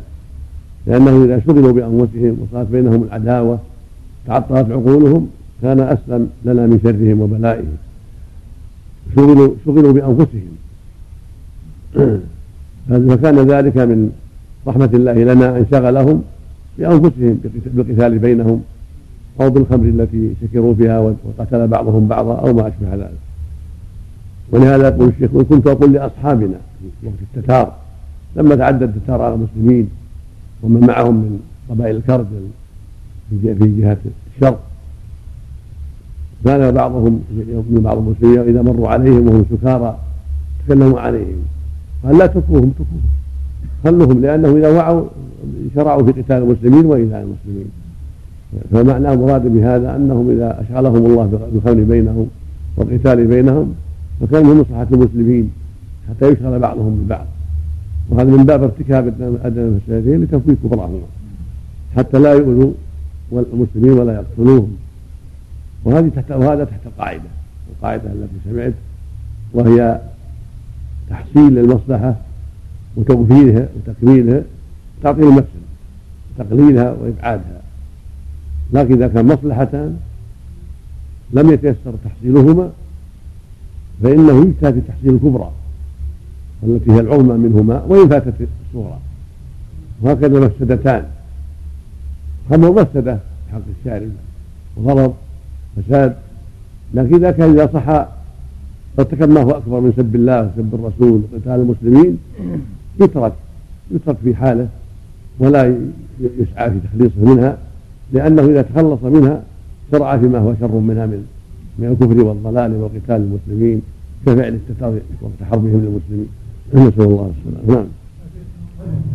[0.88, 3.60] لأنه إذا شغلوا بأنفسهم وصارت بينهم العداوة
[4.28, 5.28] تعطلت عقولهم
[5.62, 7.78] كان أسلم لنا من شرهم وبلائهم.
[9.16, 10.54] شغلوا شغلوا بأنفسهم.
[12.90, 14.12] فكان ذلك من
[14.68, 16.24] رحمة الله لنا أن شغلهم
[16.78, 18.62] بأنفسهم بالقتال بينهم.
[19.42, 23.20] أو بالخمر التي سكروا فيها وقتل بعضهم بعضا أو ما أشبه ذلك.
[24.52, 27.76] ولهذا يقول الشيخ وكنت أقول لأصحابنا في وقت التتار
[28.36, 29.90] لما تعدد التتار على المسلمين
[30.64, 31.40] ومن معهم من
[31.70, 32.28] قبائل الكرد
[33.30, 33.98] في جهة
[34.36, 34.60] الشرق
[36.46, 37.22] كان بعضهم
[37.70, 39.98] من بعض المسلمين إذا مروا عليهم وهم سكارى
[40.66, 41.44] تكلموا عليهم.
[42.04, 43.10] قال لا تكفوهم تكفوهم
[43.84, 45.06] خلوهم لأنه إذا وعوا
[45.76, 47.72] شرعوا في قتال المسلمين وإيذاء المسلمين.
[48.72, 52.28] فمعنى المراد بهذا أنهم إذا أشغلهم الله بالخمر بينهم
[52.78, 53.74] والقتال بينهم
[54.22, 55.52] فكان من مصلحة المسلمين
[56.10, 57.26] حتى يشغل بعضهم ببعض.
[58.10, 59.08] وهذا من باب ارتكاب
[59.44, 61.00] أدنى المسألتين لتفويت كفرهما
[61.96, 62.72] حتى لا يؤذوا
[63.32, 64.78] المسلمين ولا يقتلوهم.
[65.86, 67.30] وهذه تحت وهذا تحت قاعدة
[67.76, 68.74] القاعدة التي سمعت
[69.54, 70.02] وهي
[71.10, 72.16] تحصيل المصلحة
[72.98, 74.42] وتوفيرها وتكميلها
[75.04, 75.64] تعطيل المفسدة
[76.38, 77.63] تقليلها وإبعادها.
[78.74, 79.98] لكن إذا كان مصلحتان
[81.34, 82.70] لم يتيسر تحصيلهما
[84.04, 85.52] فإنه يجتهد في تحصيل الكبرى
[86.64, 88.34] التي هي العظمى منهما وإن فاتت
[88.70, 89.00] الصغرى.
[90.02, 91.06] وهكذا مفسدتان.
[92.50, 93.20] خمر مفسدة
[93.52, 94.12] حق الشارب
[94.78, 95.14] وغرض
[95.76, 96.16] فساد
[96.94, 98.08] لكن إذا كان إذا صح
[99.00, 102.18] ارتكب ما هو أكبر من سب الله وسب الرسول وقتال المسلمين
[103.02, 103.34] يترك
[103.92, 104.68] يترك في حاله
[105.40, 105.78] ولا
[106.40, 107.58] يسعى في تخليصه منها.
[108.12, 109.44] لأنه إذا تخلص منها
[109.92, 111.28] شرع فيما هو شر منها من
[111.80, 113.82] من الكفر والضلال وقتال المسلمين
[114.26, 116.28] كفعل التتار وقت حربهم للمسلمين.
[116.74, 117.76] نسأل الله السلامة.
[117.76, 117.86] نعم.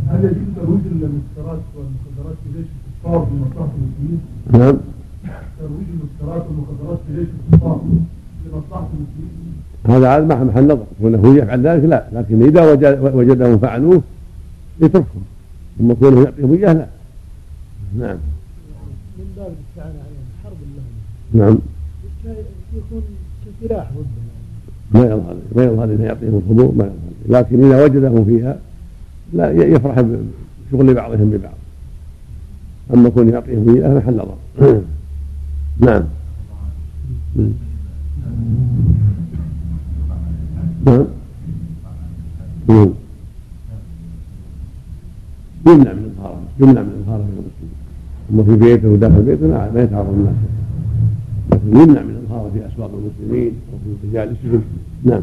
[0.08, 4.20] هل يجوز ترويج المسكرات والمخدرات في جيش الكفار لمصلحة المسلمين؟
[4.52, 4.76] نعم.
[5.58, 7.80] ترويج المسكرات والمخدرات في جيش الكفار
[8.46, 9.54] لمصلحة المسلمين؟
[9.86, 10.84] هذا عاد ما محل نظر.
[11.00, 12.08] كونه يفعل ذلك؟ لا.
[12.12, 14.02] لكن إذا وجد وجدهم فعلوه
[14.80, 15.22] يتركهم.
[15.78, 16.86] ثم كونه يعطيهم إياه؟ لا.
[17.98, 18.18] نعم
[19.18, 20.82] من باب الاستعانة عليهم حرب الله
[21.32, 21.58] نعم.
[22.74, 23.02] يكون
[23.62, 24.28] كسلاح ضده
[25.00, 28.58] ما يظهر ما يظهر انه يعطيهم الخضوع ما يظهر لكن إذا وجدهم فيها
[29.32, 31.54] لا يفرح بشغل بعضهم ببعض.
[32.94, 34.36] أما كون يعطيهم اياه محل نظر
[35.80, 36.04] نعم.
[40.86, 41.04] نعم.
[45.66, 47.74] يمنع من الظهارة يمنع من الظهارة في المسلمين
[48.30, 50.34] أما في بيته وداخل بيته ما يتعرض الناس
[51.52, 54.62] يمنع من الظهارة في اسواق المسلمين وفي مجالسهم
[55.04, 55.22] نعم.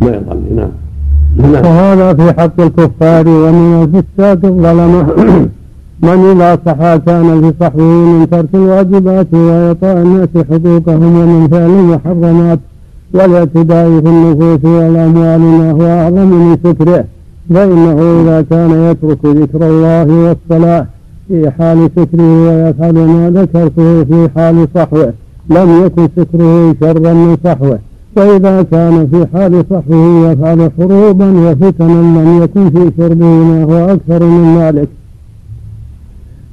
[0.00, 0.70] ما يضل نعم.
[1.52, 1.64] نعم.
[1.66, 4.44] وهذا في حق الكفار ومن الفساد.
[4.44, 5.02] الظلمة
[6.02, 12.58] من إذا صحى كان في صحوه من ترك الواجبات وإعطاء الناس حقوقهم ومن فعل المحرمات
[13.14, 17.04] والاعتداء في النفوس والأموال ما هو أعظم من سكره
[17.50, 20.86] فإنه إذا كان يترك ذكر الله والصلاة
[21.28, 25.12] في حال سكره ويفعل ما ذكرته في حال صحوه
[25.50, 27.78] لم يكن سكره شرا من صحوه.
[28.16, 34.24] وإذا كان في حال صحوه يفعل حروبا وفتنا لم يكن في شربه ما هو أكثر
[34.26, 34.88] من ذلك.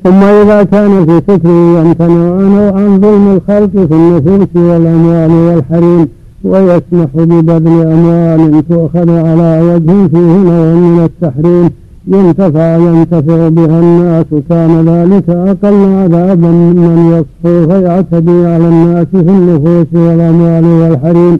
[0.03, 2.35] ثم إذا كان في سكره يمتنع
[2.75, 6.07] عن ظلم الخلق في النفوس والأموال والحريم
[6.43, 11.69] ويسمح ببذل أموال تؤخذ على وجه فيه نوع من التحريم.
[12.07, 14.25] ينتفع ينتفع بها الناس.
[14.49, 21.39] كان ذلك أقل عذابا ممن يصحو فيعتدي على الناس في النفوس والأموال والحريم.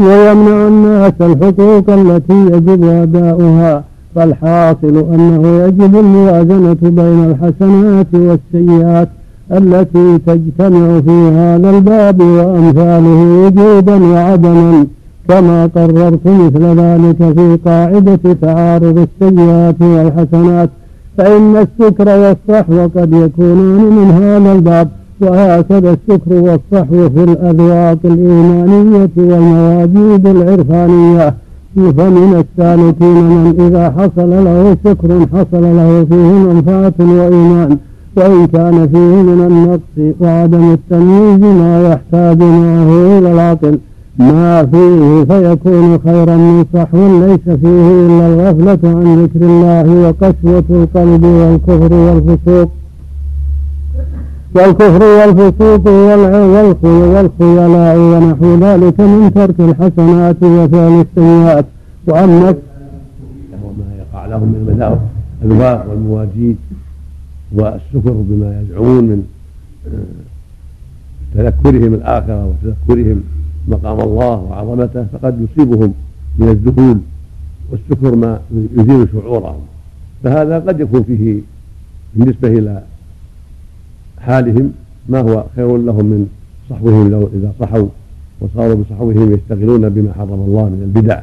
[0.00, 3.84] ويمنع الناس الحقوق التي يجب أداؤها.
[4.14, 9.08] فالحاصل أنه يجب الموازنة بين الحسنات والسيئات.
[9.52, 14.86] التي تجتمع في هذا الباب وأمثاله وجوبا وعدما
[15.28, 20.70] كما قررت مثل ذلك في قاعدة تعارض السيئات والحسنات
[21.18, 24.88] فإن السكر والصحو قد يكونان من هذا الباب
[25.20, 31.34] وهكذا السكر والصحو في الأذواق الإيمانية والمواجيد العرفانية.
[31.76, 37.78] فمن السالكين من إذا حصل له سكر حصل له فيه منفعة وإيمان.
[38.16, 43.78] وإن كان فيه من النقص وعدم التمييز ما يحتاج معه إلى العقل.
[44.18, 51.24] ما فيه فيكون خيرا من صحو ليس فيه إلا الغفلة عن ذكر الله وقسوة القلب
[51.24, 52.70] والكفر والفسوق.
[54.54, 55.88] والكفر والفسوق
[57.14, 61.66] والخيلاء ونحو ذلك من ترك الحسنات وفعل السيئات.
[62.08, 62.54] وأما
[63.64, 64.98] وما يقع لهم من
[65.42, 66.56] المذاق والمواجيد.
[67.54, 69.26] والسكر بما يزعمون من
[69.86, 70.22] آه،
[71.34, 73.22] تذكرهم الآخرة وتذكرهم
[73.68, 75.94] مقام الله وعظمته فقد يصيبهم
[76.38, 76.98] من الذهول
[77.70, 78.40] والسكر ما
[78.78, 79.60] يزيل شعورهم.
[80.24, 81.40] فهذا قد يكون فيه
[82.14, 82.82] بالنسبة إلى
[84.18, 84.72] حالهم
[85.08, 86.28] ما هو خير لهم من
[86.70, 87.88] صحوهم لو إذا صحوا
[88.40, 91.20] وصاروا بصحوهم يشتغلون بما حرم الله من البدع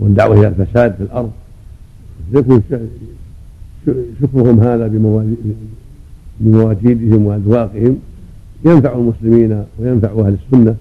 [0.00, 1.30] والدعوة إلى الفساد في الأرض.
[2.32, 2.62] يكون
[4.22, 4.86] شكرهم هذا
[6.40, 7.96] بمواجيدهم وأذواقهم.
[8.64, 10.74] ينفع المسلمين وينفع أهل السنة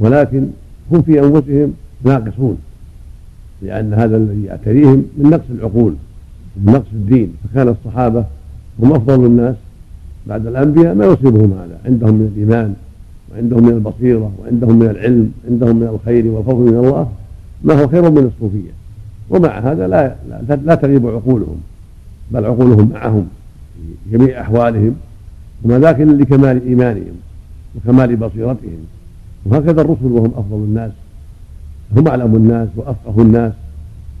[0.00, 0.46] ولكن
[0.92, 1.72] هم في أنفسهم
[2.04, 2.58] ناقصون
[3.62, 5.94] لأن هذا الذي يعتريهم من نقص العقول
[6.56, 7.32] من نقص الدين.
[7.44, 8.24] فكان الصحابة
[8.82, 9.56] هم أفضل الناس
[10.26, 11.78] بعد الأنبياء ما يصيبهم هذا.
[11.84, 12.74] عندهم من الإيمان
[13.32, 17.08] وعندهم من البصيرة وعندهم من العلم عندهم من الخير والفضل من الله.
[17.64, 18.70] ما هو خير من الصوفية.
[19.30, 20.14] ومع هذا لا,
[20.64, 21.60] لا تغيب عقولهم.
[22.30, 23.28] بل عقولهم معهم
[23.74, 24.94] في جميع أحوالهم
[25.64, 27.14] وما ذاك إلا لكمال إيمانهم
[27.76, 28.78] وكمال بصيرتهم.
[29.44, 30.92] وهكذا الرسل وهم أفضل الناس
[31.96, 33.52] هم أعلم الناس وأفقه الناس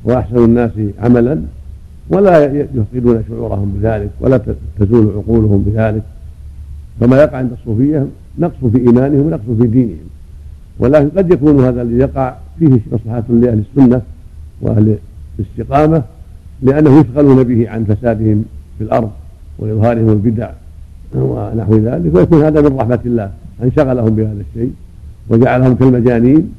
[0.04, 1.42] وأحسن الناس عملا
[2.08, 4.40] ولا يفقدون شعورهم بذلك ولا
[4.78, 6.02] تزول عقولهم بذلك.
[7.00, 8.06] فما يقع عند الصوفية
[8.38, 10.08] نقص في إيمانهم ونقص في دينهم.
[10.78, 14.02] ولكن قد يكون هذا الذي يقع فيه مصلحة لأهل السنة
[14.60, 14.98] وأهل
[15.38, 16.02] الاستقامة
[16.62, 18.44] لأنه يشغلون به عن فسادهم
[18.78, 19.10] في الأرض
[19.58, 20.50] وإظهارهم البدع
[21.14, 23.30] ونحو ذلك ويكون هذا من رحمة الله.
[23.62, 24.72] أن شغلهم بهذا الشيء
[25.28, 26.52] وجعلهم كالمجانين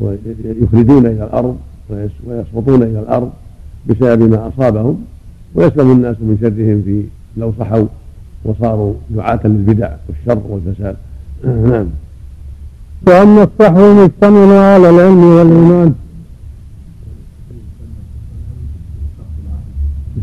[0.00, 1.56] ويخرجون إلى الأرض
[2.26, 3.30] ويسقطون إلى الأرض
[3.86, 5.04] بسبب ما أصابهم
[5.54, 7.04] ويسلم الناس من شرهم في
[7.36, 7.86] لو صحوا
[8.44, 10.96] وصاروا دعاة للبدع والشر والفساد.
[11.44, 11.86] نعم.
[13.06, 15.94] وأما الصحو المشتمل على العلم والإيمان.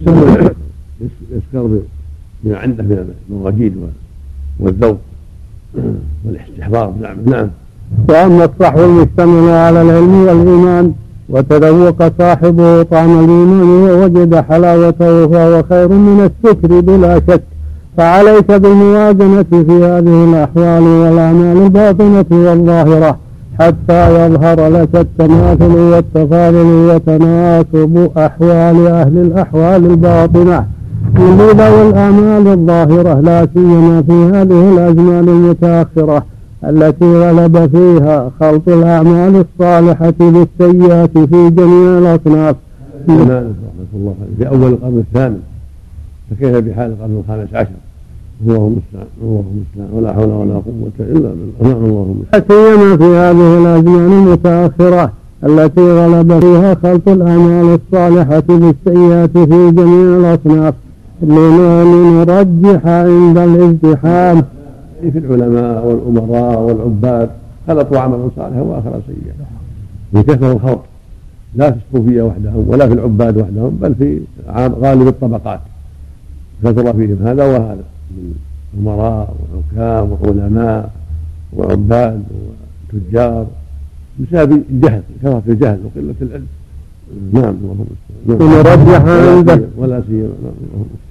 [0.02, 1.80] يسكر
[2.44, 3.74] بما عنده من المواجيد
[4.60, 4.98] والذوق
[6.26, 7.50] والاستحضار نعم نعم.
[8.10, 10.94] وأما الصحو المشتمل على العلم والإيمان
[11.30, 17.44] وتذوق صاحبه طعم الإيمان ووجد حلاوته فهو خير من السكر بلا شك.
[17.98, 23.18] فعليك بالموازنة في هذه الأحوال والأعمال الباطنة والظاهرة.
[23.60, 30.66] حتى يظهر لك التماثل والتفاضل وتناسب أحوال أهل الأحوال الباطنة
[31.16, 36.26] الهدى والأعمال الظاهرة لا سيما في هذه الأزمان المتأخرة
[36.64, 42.56] التي غلب فيها خلط الأعمال الصالحة بالسيئات في جميع الأصناف.
[43.10, 43.54] رحمة
[43.94, 45.40] الله في أول القرن الثامن
[46.30, 47.70] فكيف بحال القرن الخامس عشر؟
[48.42, 51.54] اللهم المستعان اللهم المستعان ولا حول ولا قوة إلا بالله.
[51.62, 55.12] نعم اللهم لا سيما في هذه الأزمان المتأخرة
[55.44, 60.74] التي غلب فيها خلط الأعمال الصالحة بالسيئات في جميع الأصناف.
[61.22, 64.44] لنرجح عند الازدحام.
[65.02, 67.30] في العلماء والأمراء والعباد
[67.68, 69.36] خلطوا عملا صالحا وآخر سيئا
[70.14, 70.80] من كثر الخلط
[71.56, 74.20] لا في الصوفية وحدهم ولا في العباد وحدهم بل في
[74.84, 75.60] غالب الطبقات.
[76.64, 77.84] كثر فيهم هذا وهذا.
[78.18, 78.34] من
[78.82, 80.92] أمراء وحكام وعلماء
[81.54, 82.24] وعباد
[82.94, 83.46] وتجار
[84.20, 86.48] بسبب الجهل كثرة الجهل وقلة العلم.
[87.34, 87.56] نعم
[88.28, 90.30] ونرجح عنده ولا سيما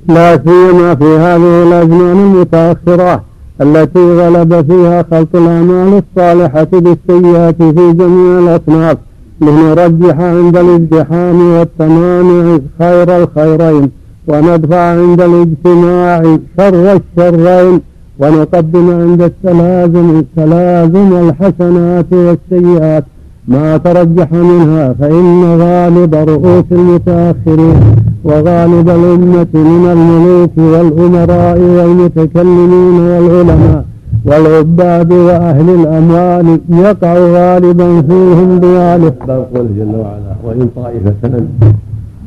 [0.09, 3.25] لا سيما في هذه الأزمان المتأخرة
[3.61, 8.99] التي غلب فيها خلط الأعمال الصالحة بالسيئات في جميع الأصناف
[9.41, 13.91] لنرجح عند الازدحام والتمام خير الخيرين.
[14.29, 16.23] وندفع عند الاجتماع
[16.59, 17.81] شر الشرين
[18.19, 23.05] ونقدم عند التلازم تلازم الحسنات والسيئات.
[23.49, 27.81] ما ترجح منها فإن غالب رؤوس المتأخرين
[28.25, 33.85] وغالب الأمة من الملوك والأمراء والمتكلمين والعلماء
[34.25, 41.49] والعباد وأهل الأموال يقع غالبا فيهم باب قوله جل وعلا وإن طائفتان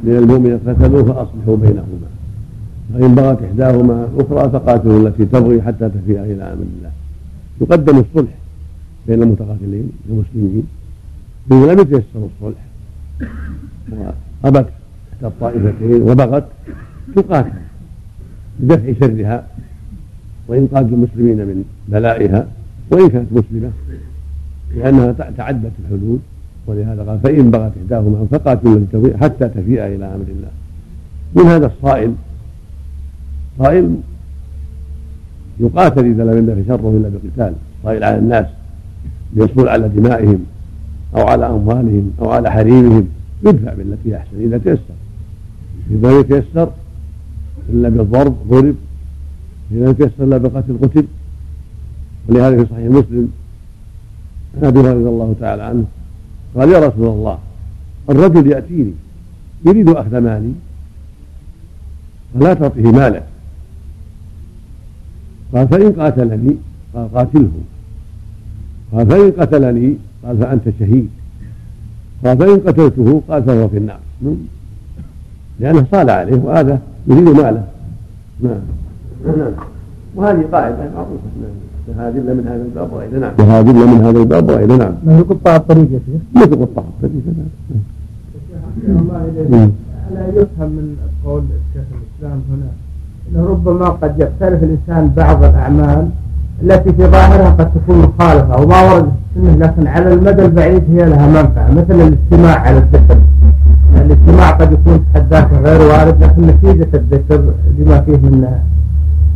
[0.04, 2.10] من المؤمنين قتلوا فأصلحوا بينهما.
[2.94, 6.92] فإن بغت إحداهما الأخرى فقاتلوا التي تبغي حتى تفيء إلى أمر الله.
[7.62, 8.32] يقدم الصلح
[9.08, 10.68] بين المتقاتلين المسلمين
[11.52, 12.62] إذا لم يتيسر الصلح
[13.92, 14.68] وأبت
[15.14, 16.48] إحدى الطائفتين وبغت
[17.16, 17.52] تقاتل
[18.60, 19.48] لدفع شرها
[20.48, 22.48] وإنقاذ المسلمين من بلائها
[22.92, 23.72] وإن كانت مسلمة
[24.76, 26.20] لأنها تعدت الحدود.
[26.68, 28.80] ولهذا قال فإن بغت إحداهما فقاتلوا
[29.22, 30.52] حتى تفيء إلى أمر الله.
[31.36, 32.14] من هذا الصائل؟
[33.60, 33.96] صائل
[35.60, 37.54] يقاتل إذا لم يملك شره إلا بقتال.
[37.84, 38.46] قائل على الناس
[39.34, 40.40] ليصبر على دمائهم
[41.16, 43.08] أو على أموالهم أو على حريمهم.
[43.46, 44.80] يدفع بالتي احسن إذا تيسر
[45.92, 46.70] إذا لم يتيسر
[47.70, 48.76] الا بالضرب ضرب.
[49.72, 51.06] إذا لم يتيسر الا بالقتل قتل.
[52.30, 53.30] ولهذا في صحيح مسلم
[54.58, 55.86] عن أبي هريرة رضي الله تعالى عنه
[56.56, 57.38] قال يا رسول الله
[58.10, 58.94] الرجل يأتيني
[59.66, 60.52] يريد أخذ مالي
[62.34, 63.24] فلا تعطيه مالك
[65.54, 66.56] قال فإن قاتلني
[66.94, 67.52] قال قاتله.
[68.94, 71.10] قال فإن قتلني قال فأنت شهيد.
[72.26, 74.00] قال فإن قتلته قال فهو في النار.
[75.60, 77.68] لأنه صال عليه وهذا يريد ماله.
[78.40, 78.62] نعم.
[79.26, 79.52] نعم.
[80.16, 81.30] وهذه قاعدة معروفة.
[81.42, 81.73] نعم.
[81.98, 83.34] هذه إلا من هذا الباب وإلى نعم.
[83.40, 84.94] إلا من هذا الباب وإلى نعم.
[85.06, 87.22] ما هي قطاع الطريق يا شيخ مثل قطاع الطريق
[89.50, 89.72] نعم.
[90.14, 90.96] لا يفهم من
[91.26, 91.44] قول
[91.74, 92.70] شيخ الإسلام هنا
[93.32, 96.10] انه ربما قد يختلف الإنسان بعض الأعمال
[96.64, 101.10] التي في ظاهرها قد تكون مخالفة وما ورد في السنة لكن على المدى البعيد هي
[101.10, 103.18] لها منفعة مثل الاجتماع على الذكر.
[103.96, 105.34] الاجتماع قد يكون حد
[105.64, 107.44] غير وارد لكن نتيجة الذكر
[107.80, 108.48] لما فيه من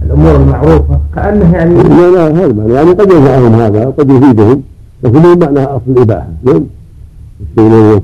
[0.06, 4.62] الأمور المعروفة كأنه يعني لا لا هذا معنى يعني قد ينفعهم هذا وقد يفيدهم
[5.04, 6.64] لكن هو معناها أصل الإباحة نعم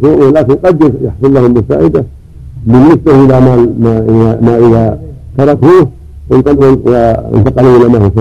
[0.03, 2.05] ولكن قد يحصل لهم بالفائده
[2.67, 4.99] بالنسبة إلى ما ما, ما إذا
[5.37, 5.89] تركوه
[6.29, 8.11] وانتقلوا إلى ما هو.